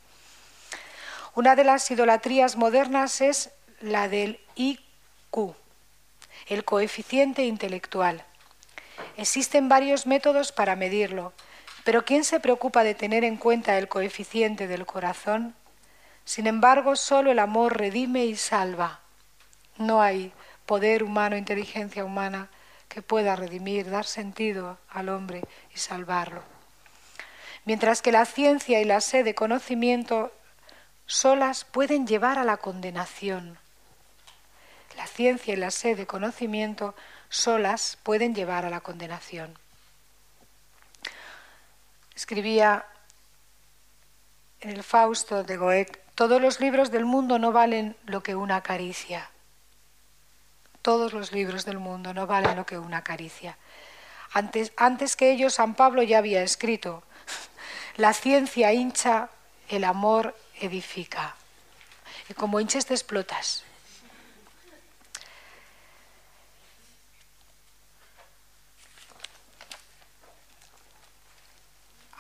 Una 1.35 1.55
de 1.55 1.65
las 1.65 1.91
idolatrías 1.91 2.57
modernas 2.57 3.21
es 3.21 3.51
la 3.81 4.09
del 4.09 4.41
IQ, 4.57 5.55
el 6.47 6.65
coeficiente 6.65 7.45
intelectual. 7.45 8.25
Existen 9.17 9.69
varios 9.69 10.07
métodos 10.07 10.53
para 10.53 10.77
medirlo, 10.77 11.33
pero 11.85 12.05
¿quién 12.05 12.25
se 12.25 12.41
preocupa 12.41 12.83
de 12.83 12.95
tener 12.95 13.25
en 13.25 13.37
cuenta 13.37 13.79
el 13.79 13.89
coeficiente 13.89 14.67
del 14.67 14.85
corazón? 14.87 15.55
Sin 16.25 16.47
embargo, 16.47 16.97
solo 16.97 17.31
el 17.31 17.39
amor 17.39 17.79
redime 17.79 18.27
y 18.27 18.37
salva. 18.37 19.01
No 19.77 20.03
hay 20.03 20.33
poder 20.67 21.03
humano, 21.03 21.37
inteligencia 21.37 22.05
humana 22.05 22.51
que 22.89 23.01
pueda 23.01 23.37
redimir, 23.37 23.91
dar 23.91 24.05
sentido 24.05 24.79
al 24.89 25.09
hombre 25.09 25.43
y 25.75 25.79
salvarlo. 25.79 26.43
Mientras 27.65 28.03
que 28.03 28.13
la 28.13 28.25
ciencia 28.25 28.81
y 28.81 28.85
la 28.85 29.01
sed 29.01 29.25
de 29.25 29.35
conocimiento 29.35 30.33
solas 31.07 31.65
pueden 31.65 32.07
llevar 32.07 32.39
a 32.39 32.45
la 32.45 32.59
condenación. 32.59 33.59
Ciencia 35.19 35.55
y 35.55 35.57
la 35.57 35.73
sed 35.73 35.97
de 35.97 36.07
conocimiento 36.07 36.95
solas 37.29 37.99
pueden 38.05 38.37
llevar 38.37 38.65
a 38.65 38.71
la 38.71 38.83
condenación. 38.83 39.59
Escribía 42.15 42.87
en 44.61 44.71
el 44.71 44.85
Fausto 44.85 45.43
de 45.43 45.57
Goethe, 45.57 46.01
todos 46.15 46.41
los 46.41 46.61
libros 46.61 46.93
del 46.93 47.05
mundo 47.05 47.41
no 47.41 47.51
valen 47.51 47.97
lo 48.07 48.23
que 48.23 48.37
una 48.37 48.61
caricia. 48.63 49.29
Todos 50.83 51.13
los 51.13 51.33
libros 51.33 51.65
del 51.65 51.79
mundo 51.79 52.15
no 52.15 52.29
valen 52.29 52.55
lo 52.55 52.65
que 52.65 52.79
una 52.79 53.03
caricia. 53.03 53.59
Antes, 54.33 54.73
antes 54.77 55.17
que 55.17 55.33
ellos, 55.33 55.55
San 55.55 55.75
Pablo 55.75 56.05
ya 56.05 56.19
había 56.19 56.45
escrito, 56.45 57.03
la 57.97 58.13
ciencia 58.13 58.73
hincha, 58.73 59.31
el 59.69 59.83
amor 59.83 60.37
edifica. 60.61 61.35
Y 62.29 62.35
como 62.35 62.61
hinches 62.61 62.87
te 62.87 62.95
explotas. 62.95 63.65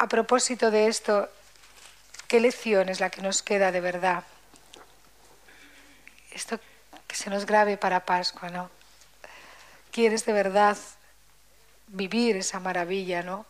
A 0.01 0.07
propósito 0.07 0.71
de 0.71 0.87
esto, 0.87 1.29
¿qué 2.29 2.39
lección 2.39 2.89
es 2.89 3.01
la 3.01 3.11
que 3.11 3.21
nos 3.21 3.43
queda 3.43 3.73
de 3.73 3.81
verdad? 3.81 4.23
Esto 6.31 6.61
que 7.09 7.17
se 7.17 7.31
nos 7.31 7.47
grave 7.47 7.77
para 7.77 8.05
Pascua, 8.07 8.49
¿no? 8.49 8.71
¿Quieres 9.91 10.25
de 10.25 10.33
verdad 10.33 10.77
vivir 11.89 12.37
esa 12.37 12.61
maravilla, 12.61 13.25
¿no? 13.25 13.45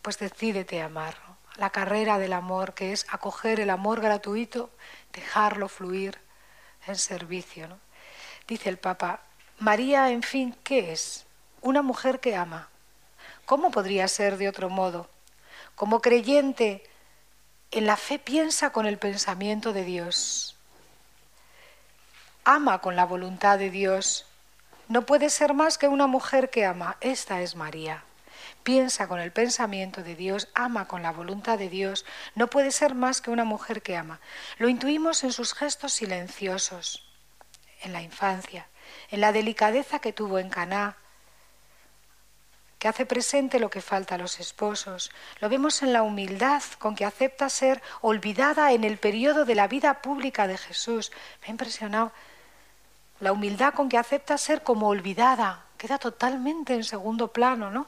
Pues 0.00 0.18
decídete 0.18 0.80
a 0.80 0.86
amar. 0.86 1.18
La 1.56 1.68
carrera 1.68 2.16
del 2.18 2.32
amor, 2.32 2.72
que 2.72 2.92
es 2.92 3.04
acoger 3.10 3.60
el 3.60 3.68
amor 3.68 4.00
gratuito, 4.00 4.70
dejarlo 5.12 5.68
fluir 5.68 6.18
en 6.86 6.96
servicio, 6.96 7.68
¿no? 7.68 7.78
Dice 8.48 8.70
el 8.70 8.78
Papa, 8.78 9.20
María, 9.58 10.10
en 10.10 10.22
fin, 10.22 10.56
¿qué 10.64 10.92
es? 10.92 11.23
Una 11.64 11.80
mujer 11.80 12.20
que 12.20 12.36
ama. 12.36 12.68
¿Cómo 13.46 13.70
podría 13.70 14.06
ser 14.06 14.36
de 14.36 14.48
otro 14.48 14.68
modo? 14.68 15.08
Como 15.74 16.02
creyente, 16.02 16.84
en 17.70 17.86
la 17.86 17.96
fe 17.96 18.18
piensa 18.18 18.70
con 18.70 18.84
el 18.84 18.98
pensamiento 18.98 19.72
de 19.72 19.82
Dios. 19.82 20.56
Ama 22.44 22.82
con 22.82 22.96
la 22.96 23.06
voluntad 23.06 23.58
de 23.58 23.70
Dios. 23.70 24.26
No 24.88 25.06
puede 25.06 25.30
ser 25.30 25.54
más 25.54 25.78
que 25.78 25.88
una 25.88 26.06
mujer 26.06 26.50
que 26.50 26.66
ama. 26.66 26.98
Esta 27.00 27.40
es 27.40 27.56
María. 27.56 28.04
Piensa 28.62 29.08
con 29.08 29.18
el 29.18 29.32
pensamiento 29.32 30.02
de 30.02 30.16
Dios, 30.16 30.48
ama 30.54 30.86
con 30.86 31.02
la 31.02 31.12
voluntad 31.12 31.56
de 31.58 31.70
Dios. 31.70 32.04
No 32.34 32.48
puede 32.48 32.72
ser 32.72 32.94
más 32.94 33.22
que 33.22 33.30
una 33.30 33.44
mujer 33.44 33.80
que 33.80 33.96
ama. 33.96 34.20
Lo 34.58 34.68
intuimos 34.68 35.24
en 35.24 35.32
sus 35.32 35.54
gestos 35.54 35.94
silenciosos, 35.94 37.08
en 37.80 37.94
la 37.94 38.02
infancia, 38.02 38.68
en 39.10 39.22
la 39.22 39.32
delicadeza 39.32 39.98
que 39.98 40.12
tuvo 40.12 40.38
en 40.38 40.50
Caná, 40.50 40.98
que 42.84 42.88
hace 42.88 43.06
presente 43.06 43.60
lo 43.60 43.70
que 43.70 43.80
falta 43.80 44.16
a 44.16 44.18
los 44.18 44.40
esposos. 44.40 45.10
Lo 45.40 45.48
vemos 45.48 45.82
en 45.82 45.94
la 45.94 46.02
humildad 46.02 46.62
con 46.78 46.94
que 46.94 47.06
acepta 47.06 47.48
ser 47.48 47.80
olvidada 48.02 48.72
en 48.72 48.84
el 48.84 48.98
periodo 48.98 49.46
de 49.46 49.54
la 49.54 49.68
vida 49.68 50.02
pública 50.02 50.46
de 50.46 50.58
Jesús. 50.58 51.10
Me 51.40 51.46
ha 51.46 51.50
impresionado 51.52 52.12
la 53.20 53.32
humildad 53.32 53.72
con 53.72 53.88
que 53.88 53.96
acepta 53.96 54.36
ser 54.36 54.62
como 54.62 54.88
olvidada. 54.88 55.64
Queda 55.78 55.96
totalmente 55.96 56.74
en 56.74 56.84
segundo 56.84 57.28
plano, 57.28 57.70
¿no? 57.70 57.86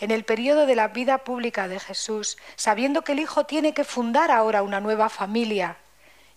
En 0.00 0.10
el 0.10 0.24
periodo 0.24 0.64
de 0.64 0.76
la 0.76 0.88
vida 0.88 1.18
pública 1.18 1.68
de 1.68 1.78
Jesús, 1.78 2.38
sabiendo 2.56 3.02
que 3.02 3.12
el 3.12 3.20
Hijo 3.20 3.44
tiene 3.44 3.74
que 3.74 3.84
fundar 3.84 4.30
ahora 4.30 4.62
una 4.62 4.80
nueva 4.80 5.10
familia 5.10 5.76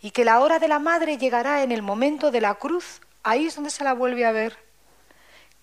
y 0.02 0.12
que 0.12 0.26
la 0.26 0.42
hora 0.42 0.60
de 0.60 0.68
la 0.68 0.80
madre 0.80 1.18
llegará 1.18 1.64
en 1.64 1.72
el 1.72 1.82
momento 1.82 2.30
de 2.30 2.42
la 2.42 2.56
cruz 2.56 3.00
ahí 3.24 3.48
es 3.48 3.56
donde 3.56 3.70
se 3.70 3.86
la 3.86 3.94
vuelve 3.94 4.26
a 4.26 4.34
ver, 4.34 4.65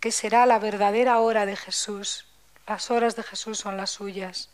que 0.03 0.11
será 0.11 0.47
la 0.47 0.59
verdadera 0.59 1.21
hora 1.21 1.47
de 1.47 1.55
Jesús. 1.55 2.27
Las 2.67 2.91
horas 2.91 3.15
de 3.15 3.23
Jesús 3.23 3.59
son 3.59 3.77
las 3.77 3.91
suyas. 3.91 4.51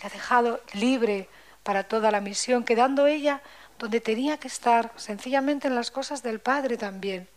Le 0.00 0.06
ha 0.06 0.08
dejado 0.08 0.62
libre 0.72 1.28
para 1.62 1.84
toda 1.84 2.10
la 2.10 2.22
misión, 2.22 2.64
quedando 2.64 3.06
ella 3.06 3.42
donde 3.78 4.00
tenía 4.00 4.38
que 4.38 4.48
estar, 4.48 4.90
sencillamente 4.96 5.68
en 5.68 5.74
las 5.74 5.90
cosas 5.90 6.22
del 6.22 6.40
Padre 6.40 6.78
también, 6.78 7.28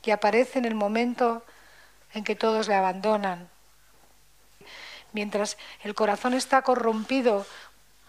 que 0.00 0.10
aparece 0.10 0.58
en 0.58 0.64
el 0.64 0.74
momento 0.74 1.44
en 2.14 2.24
que 2.24 2.34
todos 2.34 2.66
le 2.66 2.76
abandonan. 2.76 3.50
Mientras 5.12 5.58
el 5.82 5.94
corazón 5.94 6.32
está 6.32 6.62
corrompido 6.62 7.44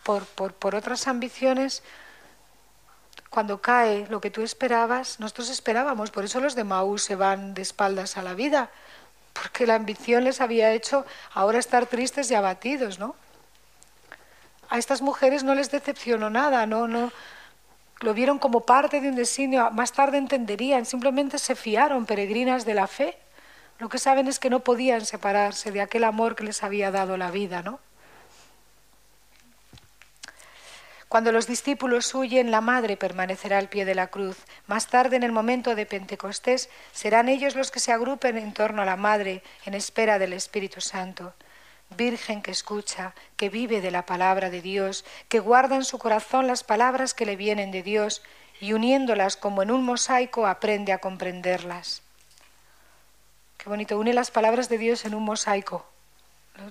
por, 0.03 0.25
por, 0.27 0.75
otras 0.75 1.09
ambiciones, 1.09 1.83
cuando 3.31 3.61
cae 3.61 4.05
lo 4.09 4.19
que 4.19 4.29
tú 4.29 4.43
esperabas, 4.43 5.19
nosotros 5.21 5.49
esperábamos, 5.49 6.11
por 6.11 6.25
eso 6.25 6.41
los 6.41 6.53
de 6.53 6.65
Maú 6.65 6.97
se 6.97 7.15
van 7.15 7.53
de 7.53 7.61
espaldas 7.61 8.17
a 8.17 8.21
la 8.21 8.33
vida, 8.33 8.69
porque 9.31 9.65
la 9.65 9.75
ambición 9.75 10.25
les 10.25 10.41
había 10.41 10.73
hecho 10.73 11.05
ahora 11.33 11.57
estar 11.57 11.85
tristes 11.85 12.29
y 12.29 12.35
abatidos, 12.35 12.99
¿no? 12.99 13.15
A 14.69 14.77
estas 14.77 15.01
mujeres 15.01 15.45
no 15.45 15.55
les 15.55 15.71
decepcionó 15.71 16.29
nada, 16.29 16.65
no, 16.65 16.89
no, 16.89 17.09
lo 18.01 18.13
vieron 18.13 18.37
como 18.37 18.65
parte 18.65 18.99
de 18.99 19.07
un 19.07 19.15
designio, 19.15 19.71
más 19.71 19.93
tarde 19.93 20.17
entenderían, 20.17 20.85
simplemente 20.85 21.39
se 21.39 21.55
fiaron, 21.55 22.05
peregrinas 22.05 22.65
de 22.65 22.73
la 22.73 22.87
fe. 22.87 23.17
Lo 23.79 23.87
que 23.87 23.97
saben 23.97 24.27
es 24.27 24.39
que 24.39 24.49
no 24.49 24.59
podían 24.59 25.05
separarse 25.05 25.71
de 25.71 25.79
aquel 25.79 26.03
amor 26.03 26.35
que 26.35 26.43
les 26.43 26.63
había 26.63 26.91
dado 26.91 27.15
la 27.15 27.31
vida, 27.31 27.61
¿no? 27.61 27.79
Cuando 31.11 31.33
los 31.33 31.45
discípulos 31.45 32.15
huyen, 32.15 32.51
la 32.51 32.61
madre 32.61 32.95
permanecerá 32.95 33.57
al 33.57 33.67
pie 33.67 33.83
de 33.83 33.95
la 33.95 34.07
cruz. 34.07 34.37
Más 34.65 34.87
tarde, 34.87 35.17
en 35.17 35.23
el 35.23 35.33
momento 35.33 35.75
de 35.75 35.85
Pentecostés, 35.85 36.69
serán 36.93 37.27
ellos 37.27 37.53
los 37.53 37.69
que 37.69 37.81
se 37.81 37.91
agrupen 37.91 38.37
en 38.37 38.53
torno 38.53 38.81
a 38.81 38.85
la 38.85 38.95
madre 38.95 39.43
en 39.65 39.73
espera 39.73 40.19
del 40.19 40.31
Espíritu 40.31 40.79
Santo. 40.79 41.33
Virgen 41.89 42.41
que 42.41 42.51
escucha, 42.51 43.13
que 43.35 43.49
vive 43.49 43.81
de 43.81 43.91
la 43.91 44.05
palabra 44.05 44.49
de 44.49 44.61
Dios, 44.61 45.03
que 45.27 45.41
guarda 45.41 45.75
en 45.75 45.83
su 45.83 45.99
corazón 45.99 46.47
las 46.47 46.63
palabras 46.63 47.13
que 47.13 47.25
le 47.25 47.35
vienen 47.35 47.71
de 47.71 47.83
Dios 47.83 48.21
y 48.61 48.71
uniéndolas 48.71 49.35
como 49.35 49.63
en 49.63 49.71
un 49.71 49.83
mosaico 49.83 50.47
aprende 50.47 50.93
a 50.93 50.99
comprenderlas. 50.99 52.03
Qué 53.57 53.67
bonito, 53.67 53.99
une 53.99 54.13
las 54.13 54.31
palabras 54.31 54.69
de 54.69 54.77
Dios 54.77 55.03
en 55.03 55.13
un 55.13 55.23
mosaico. 55.23 55.85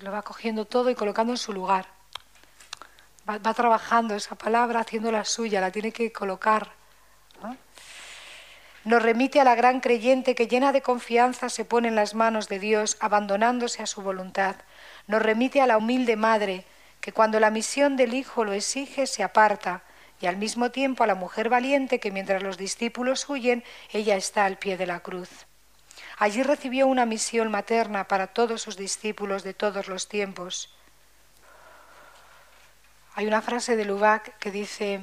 Lo 0.01 0.11
va 0.11 0.23
cogiendo 0.23 0.65
todo 0.65 0.89
y 0.89 0.95
colocando 0.95 1.35
en 1.35 1.37
su 1.37 1.53
lugar. 1.53 2.00
Va, 3.31 3.55
trabajando 3.55 4.15
esa 4.15 4.35
palabra, 4.35 4.81
haciéndola 4.81 5.25
suya, 5.25 5.61
la 5.61 5.71
tiene 5.71 5.93
que 5.93 6.11
colocar. 6.11 6.73
Nos 8.83 9.03
remite 9.03 9.41
a 9.41 9.45
la 9.45 9.55
gran 9.55 9.81
creyente 9.81 10.35
que 10.35 10.49
llena 10.49 10.73
de 10.73 10.81
confianza 10.81 11.51
se 11.51 11.65
pone 11.65 11.89
en 11.89 11.95
las 11.95 12.15
manos 12.15 12.49
de 12.49 12.59
Dios, 12.59 12.97
abandonándose 13.01 13.83
a 13.83 13.87
su 13.87 14.03
voluntad 14.03 14.57
nos 15.11 15.23
remite 15.23 15.61
a 15.61 15.67
la 15.67 15.77
humilde 15.77 16.15
madre, 16.15 16.65
que 17.01 17.13
cuando 17.13 17.41
la 17.41 17.51
misión 17.51 17.97
del 17.97 18.15
Hijo 18.15 18.45
lo 18.45 18.53
exige 18.53 19.09
se 19.09 19.25
aparta, 19.25 19.83
y 20.21 20.27
al 20.27 20.37
mismo 20.37 20.71
tiempo 20.71 21.03
a 21.03 21.07
la 21.09 21.17
mujer 21.17 21.49
valiente 21.49 21.99
que 21.99 22.13
mientras 22.13 22.43
los 22.43 22.57
discípulos 22.57 23.29
huyen, 23.29 23.65
ella 23.91 24.17
está 24.17 24.45
al 24.45 24.59
pie 24.59 24.77
de 24.77 24.87
la 24.87 25.01
cruz. 25.01 25.47
Allí 26.19 26.45
recibió 26.45 26.87
una 26.87 27.07
misión 27.07 27.51
materna 27.51 28.07
para 28.07 28.29
todos 28.29 28.63
sus 28.63 28.77
discípulos 28.77 29.43
de 29.43 29.55
todos 29.55 29.89
los 29.89 30.09
tiempos. 30.09 30.73
Hay 33.21 33.27
una 33.27 33.43
frase 33.43 33.77
de 33.77 33.85
Lubac 33.85 34.39
que 34.39 34.51
dice, 34.51 35.03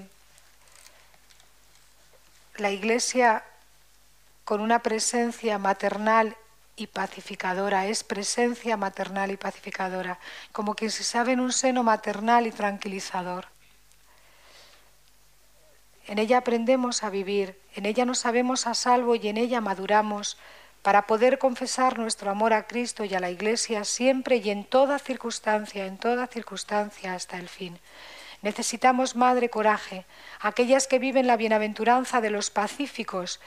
la 2.56 2.72
Iglesia 2.72 3.44
con 4.44 4.60
una 4.60 4.80
presencia 4.80 5.60
maternal 5.60 6.36
y 6.76 6.88
pacificadora, 6.88 7.86
es 7.86 8.04
presencia 8.04 8.76
maternal 8.76 9.30
y 9.30 9.38
pacificadora, 9.38 10.18
como 10.52 10.74
quien 10.74 10.90
se 10.90 11.04
sabe 11.04 11.34
en 11.34 11.40
un 11.40 11.52
seno 11.52 11.84
maternal 11.84 12.48
y 12.48 12.52
tranquilizador. 12.52 13.50
En 16.08 16.18
ella 16.18 16.40
aprendemos 16.40 17.04
a 17.04 17.12
vivir, 17.12 17.62
en 17.76 17.86
ella 17.86 18.04
nos 18.04 18.18
sabemos 18.18 18.66
a 18.66 18.74
salvo 18.74 19.14
y 19.14 19.28
en 19.28 19.38
ella 19.38 19.62
maduramos 19.62 20.40
para 20.88 21.06
poder 21.06 21.38
confesar 21.38 22.00
nuestro 22.00 22.32
amor 22.32 22.54
a 22.54 22.66
Cristo 22.66 23.04
y 23.04 23.14
a 23.14 23.20
la 23.20 23.30
Iglesia 23.30 23.84
siempre 23.84 24.38
y 24.38 24.52
en 24.52 24.64
toda 24.64 25.00
circunstancia, 25.00 25.86
en 25.86 25.98
toda 25.98 26.28
circunstancia 26.28 27.14
hasta 27.14 27.38
el 27.38 27.50
fin. 27.50 27.78
Necesitamos, 28.42 29.18
Madre, 29.18 29.50
coraje, 29.50 30.06
aquellas 30.40 30.88
que 30.88 30.98
viven 30.98 31.28
la 31.28 31.36
bienaventuranza 31.36 32.22
de 32.22 32.30
los 32.30 32.52
pacíficos, 32.52 33.42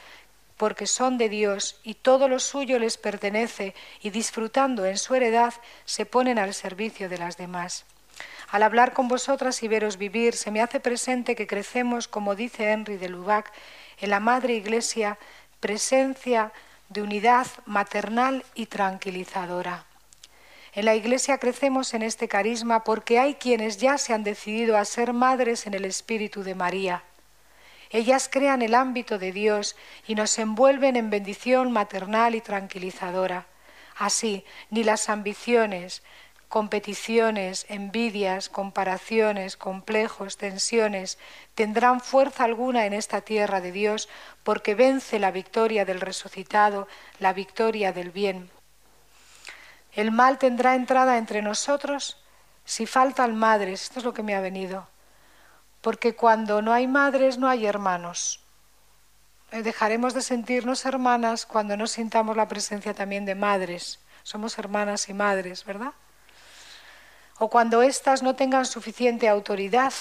porque 0.59 0.87
son 0.87 1.17
de 1.17 1.31
Dios 1.31 1.81
y 1.83 1.95
todo 1.95 2.29
lo 2.29 2.41
suyo 2.41 2.79
les 2.79 2.99
pertenece 2.99 3.75
y 4.03 4.11
disfrutando 4.11 4.85
en 4.85 4.99
su 4.99 5.15
heredad 5.15 5.55
se 5.87 6.05
ponen 6.05 6.39
al 6.39 6.53
servicio 6.53 7.09
de 7.09 7.17
las 7.17 7.39
demás. 7.39 7.87
Al 8.51 8.63
hablar 8.63 8.93
con 8.93 9.09
vosotras 9.09 9.63
y 9.63 9.69
veros 9.69 9.97
vivir, 9.97 10.37
se 10.37 10.51
me 10.51 10.61
hace 10.61 10.79
presente 10.79 11.35
que 11.35 11.47
crecemos, 11.47 12.07
como 12.07 12.35
dice 12.35 12.71
Henry 12.71 12.99
de 12.99 13.09
Lubac, 13.09 13.51
en 13.99 14.11
la 14.11 14.21
Madre 14.21 14.53
Iglesia, 14.53 15.17
presencia 15.59 16.53
de 16.91 17.01
unidad 17.01 17.47
maternal 17.65 18.45
y 18.55 18.67
tranquilizadora. 18.67 19.87
En 20.75 20.85
la 20.85 20.95
Iglesia 20.95 21.39
crecemos 21.39 21.95
en 21.95 22.03
este 22.03 22.29
carisma 22.29 22.85
porque 22.85 23.19
hay 23.19 23.37
quienes 23.37 23.79
ya 23.79 23.97
se 23.97 24.13
han 24.13 24.23
decidido 24.23 24.77
a 24.77 24.85
ser 24.85 25.15
madres 25.15 25.67
en 25.67 25.73
el 25.73 25.87
Espíritu 25.87 26.43
de 26.43 26.55
María 26.55 27.03
ellas 27.91 28.29
crean 28.33 28.63
el 28.63 28.77
ámbito 28.77 29.19
de 29.19 29.33
Dios 29.33 29.77
y 30.07 30.15
nos 30.15 30.39
envuelven 30.39 30.95
en 30.95 31.11
bendición 31.11 31.73
maternal 31.73 32.37
y 32.37 32.41
tranquilizadora. 32.41 33.47
Así, 33.97 34.45
ni 34.71 34.85
las 34.85 35.09
ambiciones, 35.09 36.03
competiciones, 36.51 37.65
envidias, 37.69 38.49
comparaciones, 38.49 39.57
complejos, 39.57 40.37
tensiones, 40.37 41.17
tendrán 41.55 42.01
fuerza 42.01 42.43
alguna 42.43 42.87
en 42.87 42.93
esta 42.93 43.21
tierra 43.21 43.61
de 43.61 43.71
Dios, 43.71 44.09
porque 44.43 44.75
vence 44.75 45.21
la 45.21 45.31
victoria 45.31 45.85
del 45.85 46.01
resucitado, 46.01 46.89
la 47.21 47.33
victoria 47.33 47.93
del 47.93 48.11
bien. 48.11 48.51
El 49.93 50.11
mal 50.11 50.39
tendrá 50.39 50.75
entrada 50.75 51.19
entre 51.19 51.41
nosotros 51.41 52.19
si 52.65 52.85
faltan 52.85 53.39
madres, 53.39 53.85
esto 53.85 54.01
es 54.01 54.05
lo 54.05 54.13
que 54.13 54.25
me 54.25 54.35
ha 54.35 54.41
venido, 54.41 54.89
porque 55.81 56.17
cuando 56.17 56.63
no 56.63 56.73
hay 56.73 56.89
madres 56.89 57.39
no 57.39 57.49
hay 57.49 57.65
hermanos. 57.65 58.43
Eh, 59.53 59.63
dejaremos 59.63 60.15
de 60.15 60.23
sentirnos 60.23 60.85
hermanas 60.85 61.47
cuando 61.47 61.77
no 61.77 61.87
sintamos 61.87 62.37
la 62.37 62.49
presencia 62.49 62.93
también 62.93 63.25
de 63.25 63.37
madres. 63.37 64.01
Somos 64.25 64.59
hermanas 64.59 65.09
y 65.09 65.15
madres, 65.15 65.65
¿verdad? 65.65 65.93
O 67.43 67.49
cuando 67.49 67.81
éstas 67.81 68.23
no 68.23 68.37
tengan 68.37 68.67
suficiente 68.67 69.27
autoridad 69.27 69.95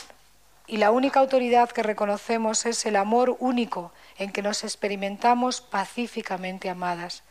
y 0.67 0.75
la 0.75 0.91
única 0.91 1.21
autoridad 1.21 1.69
que 1.69 1.81
reconocemos 1.81 2.65
es 2.65 2.85
el 2.85 2.97
amor 2.97 3.37
único 3.39 3.93
en 4.17 4.33
que 4.33 4.41
nos 4.41 4.65
experimentamos 4.65 5.61
pacíficamente 5.61 6.69
amadas. 6.69 7.23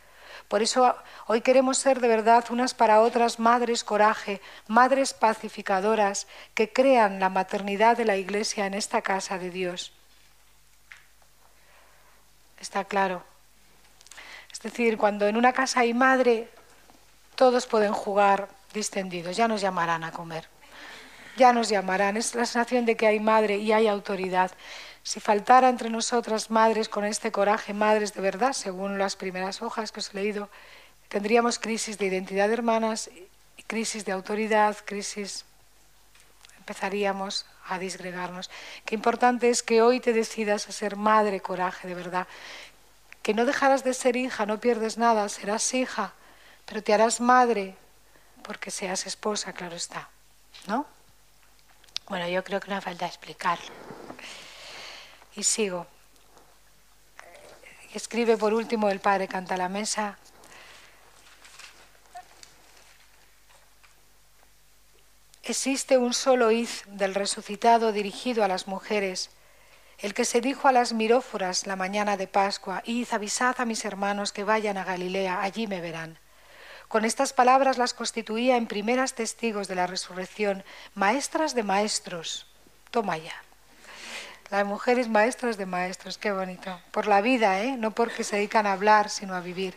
Por 0.47 0.63
eso 0.63 0.95
hoy 1.27 1.41
queremos 1.41 1.77
ser 1.77 1.99
de 1.99 2.07
verdad 2.07 2.43
unas 2.49 2.73
para 2.73 3.01
otras 3.01 3.37
madres 3.37 3.83
coraje, 3.83 4.41
madres 4.67 5.13
pacificadoras 5.13 6.25
que 6.55 6.73
crean 6.73 7.19
la 7.19 7.29
maternidad 7.29 7.95
de 7.95 8.05
la 8.05 8.17
Iglesia 8.17 8.65
en 8.65 8.73
esta 8.73 9.03
casa 9.03 9.37
de 9.37 9.51
Dios. 9.51 9.93
Está 12.59 12.83
claro. 12.83 13.21
Es 14.51 14.59
decir, 14.59 14.97
cuando 14.97 15.27
en 15.27 15.37
una 15.37 15.53
casa 15.53 15.81
hay 15.81 15.93
madre, 15.93 16.49
todos 17.35 17.67
pueden 17.67 17.93
jugar 17.93 18.57
distendidos, 18.73 19.37
ya 19.37 19.47
nos 19.47 19.61
llamarán 19.61 20.03
a 20.03 20.11
comer, 20.11 20.47
ya 21.37 21.53
nos 21.53 21.69
llamarán. 21.69 22.17
Es 22.17 22.35
la 22.35 22.45
sensación 22.45 22.85
de 22.85 22.95
que 22.95 23.07
hay 23.07 23.19
madre 23.19 23.57
y 23.57 23.71
hay 23.71 23.87
autoridad. 23.87 24.51
Si 25.03 25.19
faltara 25.19 25.69
entre 25.69 25.89
nosotras 25.89 26.51
madres 26.51 26.89
con 26.89 27.05
este 27.05 27.31
coraje, 27.31 27.73
madres 27.73 28.13
de 28.13 28.21
verdad, 28.21 28.53
según 28.53 28.97
las 28.97 29.15
primeras 29.15 29.61
hojas 29.61 29.91
que 29.91 30.01
os 30.01 30.13
he 30.13 30.15
leído, 30.15 30.49
tendríamos 31.07 31.57
crisis 31.57 31.97
de 31.97 32.07
identidad 32.07 32.47
de 32.47 32.53
hermanas, 32.53 33.09
crisis 33.67 34.05
de 34.05 34.11
autoridad, 34.11 34.77
crisis... 34.85 35.45
empezaríamos 36.57 37.45
a 37.67 37.79
disgregarnos. 37.79 38.49
Qué 38.85 38.95
importante 38.95 39.49
es 39.49 39.63
que 39.63 39.81
hoy 39.81 39.99
te 39.99 40.13
decidas 40.13 40.67
a 40.67 40.71
ser 40.71 40.95
madre 40.95 41.39
coraje 41.39 41.87
de 41.87 41.95
verdad. 41.95 42.27
Que 43.21 43.33
no 43.33 43.45
dejarás 43.45 43.83
de 43.83 43.93
ser 43.93 44.15
hija, 44.15 44.45
no 44.45 44.59
pierdes 44.59 44.97
nada, 44.97 45.29
serás 45.29 45.73
hija, 45.73 46.13
pero 46.65 46.83
te 46.83 46.93
harás 46.93 47.21
madre 47.21 47.75
porque 48.49 48.71
seas 48.71 49.05
esposa, 49.05 49.53
claro 49.53 49.75
está. 49.75 50.09
¿No? 50.65 50.87
Bueno, 52.07 52.27
yo 52.27 52.43
creo 52.43 52.59
que 52.59 52.71
no 52.71 52.81
falta 52.81 53.05
explicarlo. 53.05 53.71
Y 55.35 55.43
sigo. 55.43 55.85
Escribe 57.93 58.37
por 58.37 58.55
último 58.55 58.89
el 58.89 59.01
padre 59.01 59.27
Canta 59.27 59.55
la 59.55 59.69
Mesa. 59.69 60.17
Existe 65.43 65.99
un 65.99 66.15
solo 66.15 66.49
iz 66.49 66.85
del 66.87 67.13
resucitado 67.13 67.91
dirigido 67.91 68.43
a 68.43 68.47
las 68.47 68.67
mujeres, 68.67 69.29
el 69.99 70.15
que 70.15 70.25
se 70.25 70.41
dijo 70.41 70.67
a 70.67 70.71
las 70.71 70.91
miróforas 70.91 71.67
la 71.67 71.75
mañana 71.75 72.17
de 72.17 72.25
Pascua, 72.25 72.81
id, 72.83 73.09
avisad 73.11 73.61
a 73.61 73.65
mis 73.65 73.85
hermanos 73.85 74.33
que 74.33 74.43
vayan 74.43 74.77
a 74.79 74.85
Galilea, 74.85 75.39
allí 75.39 75.67
me 75.67 75.81
verán. 75.81 76.17
Con 76.89 77.05
estas 77.05 77.33
palabras 77.33 77.77
las 77.77 77.93
constituía 77.93 78.57
en 78.57 78.65
primeras 78.65 79.13
testigos 79.13 79.67
de 79.67 79.75
la 79.75 79.85
resurrección, 79.85 80.63
maestras 80.95 81.53
de 81.53 81.61
maestros. 81.61 82.47
Toma 82.89 83.15
ya. 83.17 83.35
Las 84.49 84.65
mujeres 84.65 85.07
maestras 85.07 85.55
de 85.57 85.67
maestros, 85.67 86.17
qué 86.17 86.31
bonito. 86.31 86.81
Por 86.89 87.05
la 87.05 87.21
vida, 87.21 87.61
¿eh? 87.61 87.77
No 87.77 87.91
porque 87.91 88.23
se 88.23 88.37
dedican 88.37 88.65
a 88.65 88.73
hablar, 88.73 89.11
sino 89.11 89.35
a 89.35 89.39
vivir. 89.39 89.75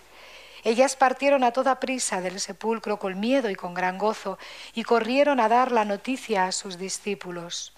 Ellas 0.65 0.97
partieron 0.97 1.45
a 1.45 1.53
toda 1.53 1.81
prisa 1.81 2.23
del 2.23 2.41
sepulcro 2.41 2.99
con 2.99 3.21
miedo 3.21 3.51
y 3.51 3.57
con 3.57 3.75
gran 3.75 3.99
gozo 3.99 4.39
y 4.73 4.83
corrieron 4.83 5.39
a 5.39 5.51
dar 5.51 5.71
la 5.71 5.85
noticia 5.85 6.47
a 6.47 6.53
sus 6.53 6.79
discípulos. 6.79 7.75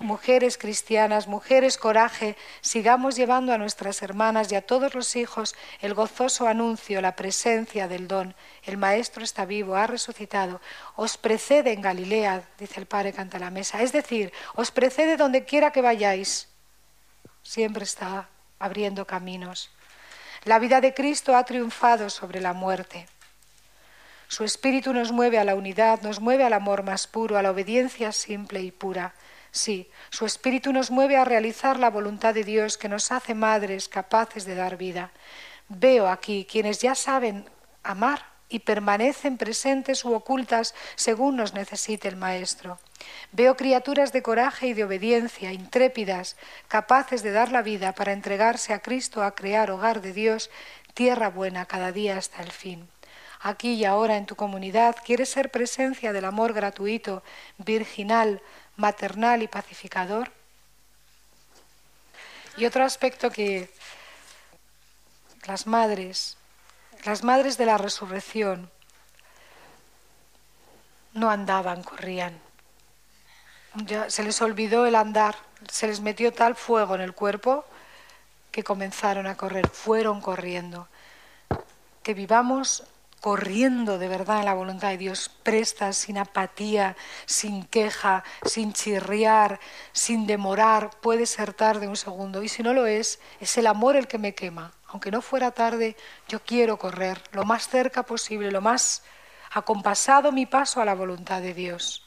Mujeres 0.00 0.58
cristianas, 0.58 1.26
mujeres 1.26 1.76
coraje, 1.76 2.36
sigamos 2.60 3.16
llevando 3.16 3.52
a 3.52 3.58
nuestras 3.58 4.00
hermanas 4.00 4.52
y 4.52 4.54
a 4.54 4.62
todos 4.62 4.94
los 4.94 5.16
hijos 5.16 5.56
el 5.80 5.92
gozoso 5.92 6.46
anuncio, 6.46 7.00
la 7.00 7.16
presencia 7.16 7.88
del 7.88 8.06
don. 8.06 8.36
El 8.62 8.76
Maestro 8.76 9.24
está 9.24 9.44
vivo, 9.44 9.74
ha 9.74 9.88
resucitado. 9.88 10.60
Os 10.94 11.18
precede 11.18 11.72
en 11.72 11.82
Galilea, 11.82 12.44
dice 12.58 12.78
el 12.78 12.86
Padre 12.86 13.12
canta 13.12 13.40
la 13.40 13.50
mesa. 13.50 13.82
Es 13.82 13.90
decir, 13.90 14.32
os 14.54 14.70
precede 14.70 15.16
donde 15.16 15.44
quiera 15.44 15.72
que 15.72 15.82
vayáis. 15.82 16.48
Siempre 17.42 17.82
está 17.82 18.28
abriendo 18.60 19.04
caminos. 19.04 19.68
La 20.44 20.60
vida 20.60 20.80
de 20.80 20.94
Cristo 20.94 21.36
ha 21.36 21.44
triunfado 21.44 22.08
sobre 22.08 22.40
la 22.40 22.52
muerte. 22.52 23.08
Su 24.28 24.44
espíritu 24.44 24.92
nos 24.92 25.10
mueve 25.10 25.40
a 25.40 25.44
la 25.44 25.56
unidad, 25.56 26.02
nos 26.02 26.20
mueve 26.20 26.44
al 26.44 26.52
amor 26.52 26.84
más 26.84 27.08
puro, 27.08 27.36
a 27.36 27.42
la 27.42 27.50
obediencia 27.50 28.12
simple 28.12 28.60
y 28.60 28.70
pura. 28.70 29.14
Sí, 29.50 29.90
su 30.10 30.26
espíritu 30.26 30.72
nos 30.72 30.90
mueve 30.90 31.16
a 31.16 31.24
realizar 31.24 31.78
la 31.78 31.90
voluntad 31.90 32.34
de 32.34 32.44
Dios 32.44 32.76
que 32.76 32.88
nos 32.88 33.10
hace 33.12 33.34
madres 33.34 33.88
capaces 33.88 34.44
de 34.44 34.54
dar 34.54 34.76
vida. 34.76 35.10
Veo 35.68 36.08
aquí 36.08 36.46
quienes 36.50 36.80
ya 36.80 36.94
saben 36.94 37.48
amar 37.82 38.24
y 38.48 38.60
permanecen 38.60 39.36
presentes 39.36 40.04
u 40.04 40.14
ocultas 40.14 40.74
según 40.96 41.36
nos 41.36 41.54
necesite 41.54 42.08
el 42.08 42.16
Maestro. 42.16 42.78
Veo 43.32 43.56
criaturas 43.56 44.12
de 44.12 44.22
coraje 44.22 44.68
y 44.68 44.74
de 44.74 44.84
obediencia, 44.84 45.52
intrépidas, 45.52 46.36
capaces 46.66 47.22
de 47.22 47.32
dar 47.32 47.52
la 47.52 47.62
vida 47.62 47.92
para 47.92 48.12
entregarse 48.12 48.72
a 48.72 48.80
Cristo 48.80 49.22
a 49.22 49.34
crear 49.34 49.70
hogar 49.70 50.00
de 50.00 50.12
Dios, 50.12 50.50
tierra 50.94 51.28
buena 51.28 51.66
cada 51.66 51.92
día 51.92 52.16
hasta 52.16 52.42
el 52.42 52.50
fin. 52.50 52.88
Aquí 53.40 53.74
y 53.74 53.84
ahora 53.84 54.16
en 54.16 54.26
tu 54.26 54.34
comunidad 54.34 54.96
quieres 55.04 55.28
ser 55.28 55.50
presencia 55.50 56.12
del 56.12 56.24
amor 56.24 56.52
gratuito, 56.54 57.22
virginal, 57.58 58.42
maternal 58.78 59.42
y 59.42 59.48
pacificador. 59.48 60.30
Y 62.56 62.64
otro 62.64 62.84
aspecto 62.84 63.30
que 63.30 63.70
las 65.46 65.66
madres, 65.66 66.36
las 67.04 67.22
madres 67.22 67.58
de 67.58 67.66
la 67.66 67.76
resurrección, 67.76 68.70
no 71.12 71.30
andaban, 71.30 71.82
corrían. 71.82 72.38
Ya 73.74 74.10
se 74.10 74.22
les 74.22 74.40
olvidó 74.40 74.86
el 74.86 74.94
andar, 74.94 75.36
se 75.70 75.86
les 75.86 76.00
metió 76.00 76.32
tal 76.32 76.56
fuego 76.56 76.94
en 76.94 77.00
el 77.00 77.14
cuerpo 77.14 77.64
que 78.50 78.64
comenzaron 78.64 79.26
a 79.26 79.36
correr, 79.36 79.68
fueron 79.68 80.20
corriendo. 80.20 80.88
Que 82.02 82.14
vivamos 82.14 82.84
corriendo 83.20 83.98
de 83.98 84.08
verdad 84.08 84.40
en 84.40 84.44
la 84.44 84.54
voluntad 84.54 84.90
de 84.90 84.98
Dios, 84.98 85.28
prestas, 85.42 85.96
sin 85.96 86.18
apatía, 86.18 86.96
sin 87.26 87.64
queja, 87.64 88.24
sin 88.44 88.72
chirriar, 88.72 89.60
sin 89.92 90.26
demorar, 90.26 90.90
puede 91.00 91.26
ser 91.26 91.52
tarde 91.52 91.88
un 91.88 91.96
segundo. 91.96 92.42
Y 92.42 92.48
si 92.48 92.62
no 92.62 92.72
lo 92.72 92.86
es, 92.86 93.20
es 93.40 93.58
el 93.58 93.66
amor 93.66 93.96
el 93.96 94.06
que 94.06 94.18
me 94.18 94.34
quema. 94.34 94.72
Aunque 94.86 95.10
no 95.10 95.20
fuera 95.20 95.50
tarde, 95.50 95.96
yo 96.28 96.40
quiero 96.40 96.78
correr 96.78 97.22
lo 97.32 97.44
más 97.44 97.68
cerca 97.68 98.04
posible, 98.04 98.50
lo 98.50 98.60
más 98.60 99.02
acompasado 99.50 100.32
mi 100.32 100.46
paso 100.46 100.80
a 100.80 100.84
la 100.84 100.94
voluntad 100.94 101.42
de 101.42 101.54
Dios. 101.54 102.04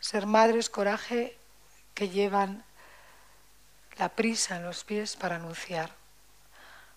Ser 0.00 0.26
madres, 0.26 0.68
coraje 0.68 1.38
que 1.94 2.08
llevan 2.08 2.64
la 3.96 4.08
prisa 4.08 4.56
en 4.56 4.64
los 4.64 4.84
pies 4.84 5.16
para 5.16 5.36
anunciar 5.36 6.01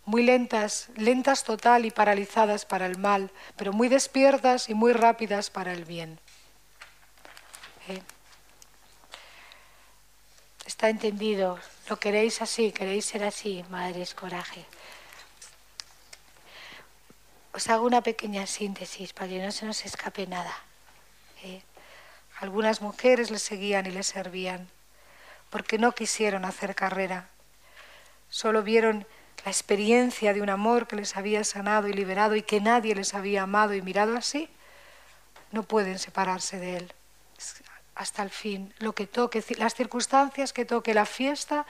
muy 0.05 0.23
lentas, 0.23 0.89
lentas 0.95 1.43
total 1.43 1.85
y 1.85 1.91
paralizadas 1.91 2.65
para 2.65 2.85
el 2.85 2.97
mal, 2.97 3.31
pero 3.55 3.73
muy 3.73 3.89
despiertas 3.89 4.69
y 4.69 4.73
muy 4.73 4.93
rápidas 4.93 5.49
para 5.49 5.73
el 5.73 5.85
bien. 5.85 6.19
¿Eh? 7.87 8.01
Está 10.65 10.89
entendido, 10.89 11.59
lo 11.89 11.97
queréis 11.97 12.41
así, 12.41 12.71
queréis 12.71 13.05
ser 13.05 13.23
así, 13.23 13.63
madres, 13.69 14.13
coraje. 14.13 14.65
Os 17.53 17.69
hago 17.69 17.85
una 17.85 18.01
pequeña 18.01 18.45
síntesis 18.47 19.13
para 19.13 19.29
que 19.29 19.43
no 19.43 19.51
se 19.51 19.65
nos 19.65 19.85
escape 19.85 20.27
nada. 20.27 20.53
¿Eh? 21.43 21.61
Algunas 22.39 22.81
mujeres 22.81 23.31
le 23.31 23.39
seguían 23.39 23.85
y 23.85 23.91
le 23.91 24.03
servían 24.03 24.67
porque 25.49 25.77
no 25.77 25.93
quisieron 25.93 26.43
hacer 26.43 26.75
carrera, 26.75 27.29
solo 28.29 28.61
vieron 28.61 29.07
la 29.43 29.51
experiencia 29.51 30.33
de 30.33 30.41
un 30.41 30.49
amor 30.49 30.87
que 30.87 30.95
les 30.95 31.17
había 31.17 31.43
sanado 31.43 31.87
y 31.87 31.93
liberado 31.93 32.35
y 32.35 32.41
que 32.41 32.61
nadie 32.61 32.95
les 32.95 33.13
había 33.13 33.43
amado 33.43 33.73
y 33.73 33.81
mirado 33.81 34.17
así, 34.17 34.49
no 35.51 35.63
pueden 35.63 35.99
separarse 35.99 36.59
de 36.59 36.77
él 36.77 36.93
hasta 37.95 38.23
el 38.23 38.29
fin, 38.29 38.73
lo 38.79 38.93
que 38.93 39.07
toque, 39.07 39.43
las 39.57 39.73
circunstancias 39.73 40.51
que 40.51 40.65
toque 40.65 40.93
la 40.93 41.05
fiesta 41.05 41.65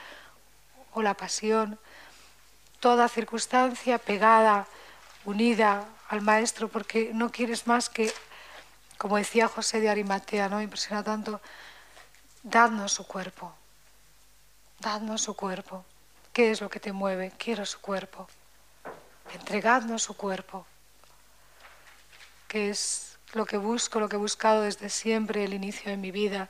o 0.94 1.02
la 1.02 1.14
pasión, 1.14 1.80
toda 2.80 3.08
circunstancia 3.08 4.00
pegada, 4.00 4.68
unida 5.24 5.88
al 6.10 6.22
maestro, 6.22 6.68
porque 6.68 7.12
no 7.14 7.32
quieres 7.32 7.68
más 7.68 7.90
que, 7.90 8.12
como 8.98 9.18
decía 9.18 9.48
José 9.48 9.80
de 9.80 9.90
Arimatea, 9.90 10.50
¿no? 10.50 10.62
Impresiona 10.62 11.04
tanto, 11.04 11.42
dadnos 12.42 12.94
su 12.94 13.06
cuerpo, 13.06 13.54
dadnos 14.80 15.22
su 15.22 15.36
cuerpo. 15.36 15.86
¿Qué 16.36 16.52
es 16.52 16.60
lo 16.60 16.70
que 16.70 16.82
te 16.82 16.92
mueve? 16.92 17.32
Quiero 17.38 17.66
su 17.66 17.80
cuerpo. 17.80 18.28
Entregadnos 19.34 20.04
su 20.04 20.18
cuerpo. 20.18 20.66
¿Qué 22.50 22.70
es 22.70 23.18
lo 23.32 23.46
que 23.46 23.56
busco, 23.56 24.02
lo 24.02 24.10
que 24.10 24.18
he 24.18 24.20
buscado 24.20 24.64
desde 24.64 24.90
siempre, 24.90 25.46
el 25.46 25.54
inicio 25.54 25.92
de 25.92 25.96
mi 25.96 26.12
vida? 26.12 26.50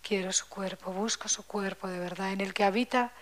Quiero 0.00 0.32
su 0.32 0.48
cuerpo, 0.48 0.90
busco 0.90 1.28
su 1.28 1.46
cuerpo 1.46 1.86
de 1.86 1.98
verdad, 1.98 2.32
en 2.32 2.40
el 2.40 2.54
que 2.54 2.64
habita 2.64 3.12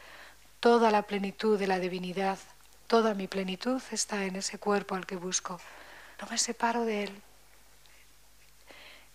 toda 0.61 0.93
la 0.93 1.03
plenitud 1.03 1.59
de 1.59 1.67
la 1.67 1.81
divinidad. 1.81 2.39
Toda 2.87 3.15
mi 3.15 3.27
plenitud 3.27 3.83
está 3.91 4.25
en 4.25 4.37
ese 4.37 4.61
cuerpo 4.61 4.95
al 4.95 5.05
que 5.05 5.17
busco. 5.17 5.61
No 6.21 6.29
me 6.29 6.39
separo 6.39 6.85
de 6.85 7.03
él. 7.03 7.23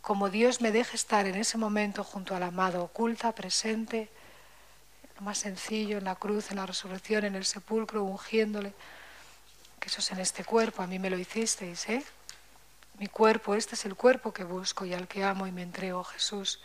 Como 0.02 0.30
Dios 0.30 0.60
me 0.60 0.74
deja 0.74 0.96
estar 0.96 1.28
en 1.28 1.36
ese 1.36 1.58
momento 1.58 2.04
junto 2.04 2.36
al 2.36 2.44
amado, 2.44 2.84
oculta, 2.84 3.32
presente, 3.32 4.10
lo 5.18 5.24
más 5.24 5.40
sencillo, 5.40 5.98
en 5.98 6.04
la 6.04 6.16
cruz, 6.16 6.52
en 6.52 6.58
la 6.58 6.66
resurrección, 6.66 7.26
en 7.26 7.36
el 7.36 7.46
sepulcro, 7.46 8.04
ungiéndole, 8.04 8.74
que 9.80 9.90
eso 9.90 10.00
es 10.00 10.12
en 10.12 10.20
este 10.20 10.46
cuerpo, 10.46 10.84
a 10.84 10.88
mí 10.88 11.00
me 11.00 11.10
lo 11.10 11.18
hicisteis, 11.18 11.90
¿eh? 11.90 12.04
Mi 13.00 13.08
cuerpo, 13.08 13.56
este 13.56 13.76
es 13.76 13.86
el 13.86 13.96
cuerpo 13.96 14.34
que 14.34 14.44
busco 14.44 14.86
y 14.86 14.94
al 14.94 15.08
que 15.08 15.24
amo 15.24 15.48
y 15.48 15.52
me 15.52 15.62
entrego, 15.62 16.04
Jesús, 16.04 16.60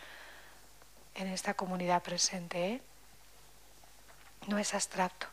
en 1.14 1.28
esta 1.28 1.54
comunidad 1.54 2.02
presente, 2.02 2.72
¿eh? 2.72 2.82
No 4.48 4.58
es 4.58 4.74
abstracto. 4.74 5.26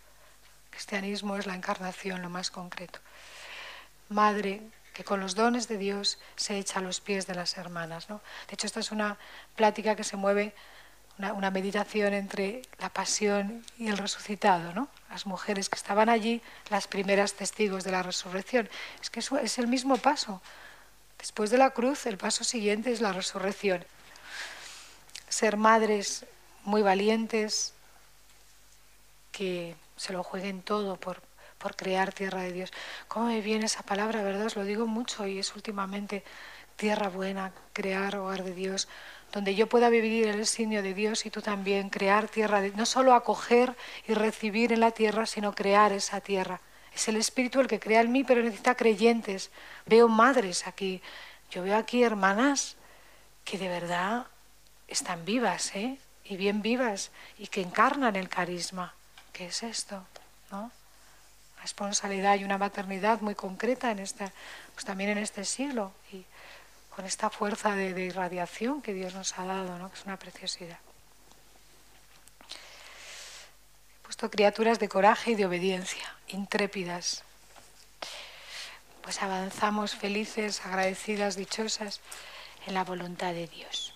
Cristianismo 0.70 1.36
es 1.36 1.46
la 1.46 1.56
encarnación, 1.56 2.22
lo 2.22 2.30
más 2.30 2.52
concreto. 2.52 3.00
Madre 4.10 4.62
que 4.94 5.04
con 5.04 5.20
los 5.20 5.36
dones 5.36 5.68
de 5.68 5.78
Dios 5.78 6.20
se 6.36 6.58
echa 6.58 6.80
a 6.80 6.82
los 6.82 7.00
pies 7.00 7.26
de 7.26 7.34
las 7.34 7.58
hermanas. 7.58 8.10
¿no? 8.10 8.22
De 8.48 8.54
hecho, 8.54 8.68
esta 8.68 8.82
es 8.82 8.92
una 8.92 9.18
plática 9.56 9.96
que 9.96 10.04
se 10.04 10.18
mueve 10.18 10.54
una, 11.20 11.52
meditación 11.52 12.14
entre 12.14 12.62
la 12.80 12.90
pasión 12.90 13.64
y 13.78 13.88
el 13.88 13.98
resucitado, 13.98 14.74
¿no? 14.74 14.88
Las 15.10 15.26
mujeres 15.26 15.70
que 15.70 15.76
estaban 15.76 16.08
allí, 16.08 16.42
las 16.70 16.88
primeras 16.88 17.34
testigos 17.34 17.84
de 17.84 17.92
la 17.92 18.04
resurrección. 18.04 18.70
Es 19.02 19.10
que 19.10 19.20
es 19.20 19.60
el 19.60 19.68
mismo 19.68 19.98
paso. 19.98 20.42
Después 21.18 21.50
de 21.50 21.58
la 21.58 21.72
cruz, 21.72 22.06
el 22.06 22.18
paso 22.18 22.44
siguiente 22.44 22.92
es 22.92 23.02
la 23.02 23.12
resurrección. 23.12 23.84
Ser 25.28 25.58
madres 25.58 26.26
muy 26.64 26.82
valientes, 26.82 27.74
que 29.32 29.76
se 29.98 30.14
lo 30.14 30.24
jueguen 30.24 30.62
todo 30.62 30.96
por, 30.96 31.22
por 31.58 31.76
crear 31.76 32.14
tierra 32.14 32.42
de 32.42 32.54
Dios. 32.54 32.72
¿Cómo 33.08 33.26
me 33.26 33.42
viene 33.42 33.66
esa 33.66 33.84
palabra, 33.84 34.24
verdad? 34.24 34.46
Os 34.46 34.56
lo 34.56 34.64
digo 34.64 34.88
mucho 34.88 35.28
y 35.28 35.40
es 35.40 35.56
últimamente 35.56 36.24
tierra 36.80 37.10
buena, 37.10 37.52
crear 37.74 38.16
hogar 38.16 38.44
de 38.46 38.54
Dios 38.54 38.88
donde 39.32 39.54
yo 39.54 39.68
pueda 39.68 39.90
vivir 39.90 40.28
el 40.28 40.46
signo 40.48 40.82
de 40.82 40.94
Dios 40.94 41.26
y 41.26 41.30
tú 41.30 41.42
también, 41.42 41.90
crear 41.90 42.28
tierra, 42.28 42.62
de, 42.62 42.72
no 42.72 42.86
solo 42.86 43.14
acoger 43.14 43.76
y 44.08 44.14
recibir 44.14 44.74
en 44.74 44.80
la 44.80 44.92
tierra, 44.92 45.26
sino 45.26 45.54
crear 45.54 45.92
esa 45.92 46.20
tierra. 46.22 46.62
Es 46.96 47.08
el 47.10 47.18
Espíritu 47.18 47.60
el 47.60 47.68
que 47.68 47.80
crea 47.80 48.02
en 48.02 48.12
mí, 48.12 48.24
pero 48.24 48.42
necesita 48.42 48.76
creyentes. 48.76 49.52
Veo 49.86 50.08
madres 50.08 50.66
aquí, 50.66 51.02
yo 51.52 51.64
veo 51.64 51.78
aquí 51.78 52.02
hermanas 52.02 52.76
que 53.46 53.58
de 53.58 53.68
verdad 53.68 54.26
están 54.88 55.26
vivas, 55.26 55.76
¿eh? 55.76 56.00
y 56.24 56.38
bien 56.38 56.62
vivas 56.62 57.12
y 57.38 57.48
que 57.48 57.62
encarnan 57.62 58.16
el 58.16 58.30
carisma. 58.30 58.96
¿Qué 59.32 59.48
es 59.48 59.62
esto? 59.62 60.04
¿No? 60.52 60.72
responsabilidad 61.62 62.36
y 62.36 62.44
una 62.44 62.58
maternidad 62.58 63.22
muy 63.22 63.36
concreta 63.36 63.92
en 63.92 64.00
esta, 64.00 64.32
pues 64.74 64.86
también 64.86 65.12
en 65.12 65.18
este 65.18 65.44
siglo 65.44 65.92
y 66.12 66.26
con 67.00 67.06
esta 67.06 67.30
fuerza 67.30 67.76
de, 67.76 67.98
irradiación 68.04 68.82
que 68.82 68.94
Dios 68.94 69.16
nos 69.16 69.40
ha 69.40 69.46
dado, 69.46 69.78
¿no? 69.78 69.90
que 69.90 69.98
es 69.98 70.04
una 70.04 70.20
preciosidad. 70.20 70.80
He 73.96 74.04
puesto 74.04 74.30
criaturas 74.30 74.80
de 74.80 74.90
coraje 74.90 75.32
y 75.32 75.36
de 75.36 75.46
obediencia, 75.46 76.14
intrépidas. 76.28 77.24
Pues 79.02 79.22
avanzamos 79.22 79.96
felices, 79.96 80.66
agradecidas, 80.66 81.38
dichosas 81.38 82.02
en 82.68 82.74
la 82.74 82.84
voluntad 82.84 83.32
de 83.32 83.48
Dios. 83.48 83.94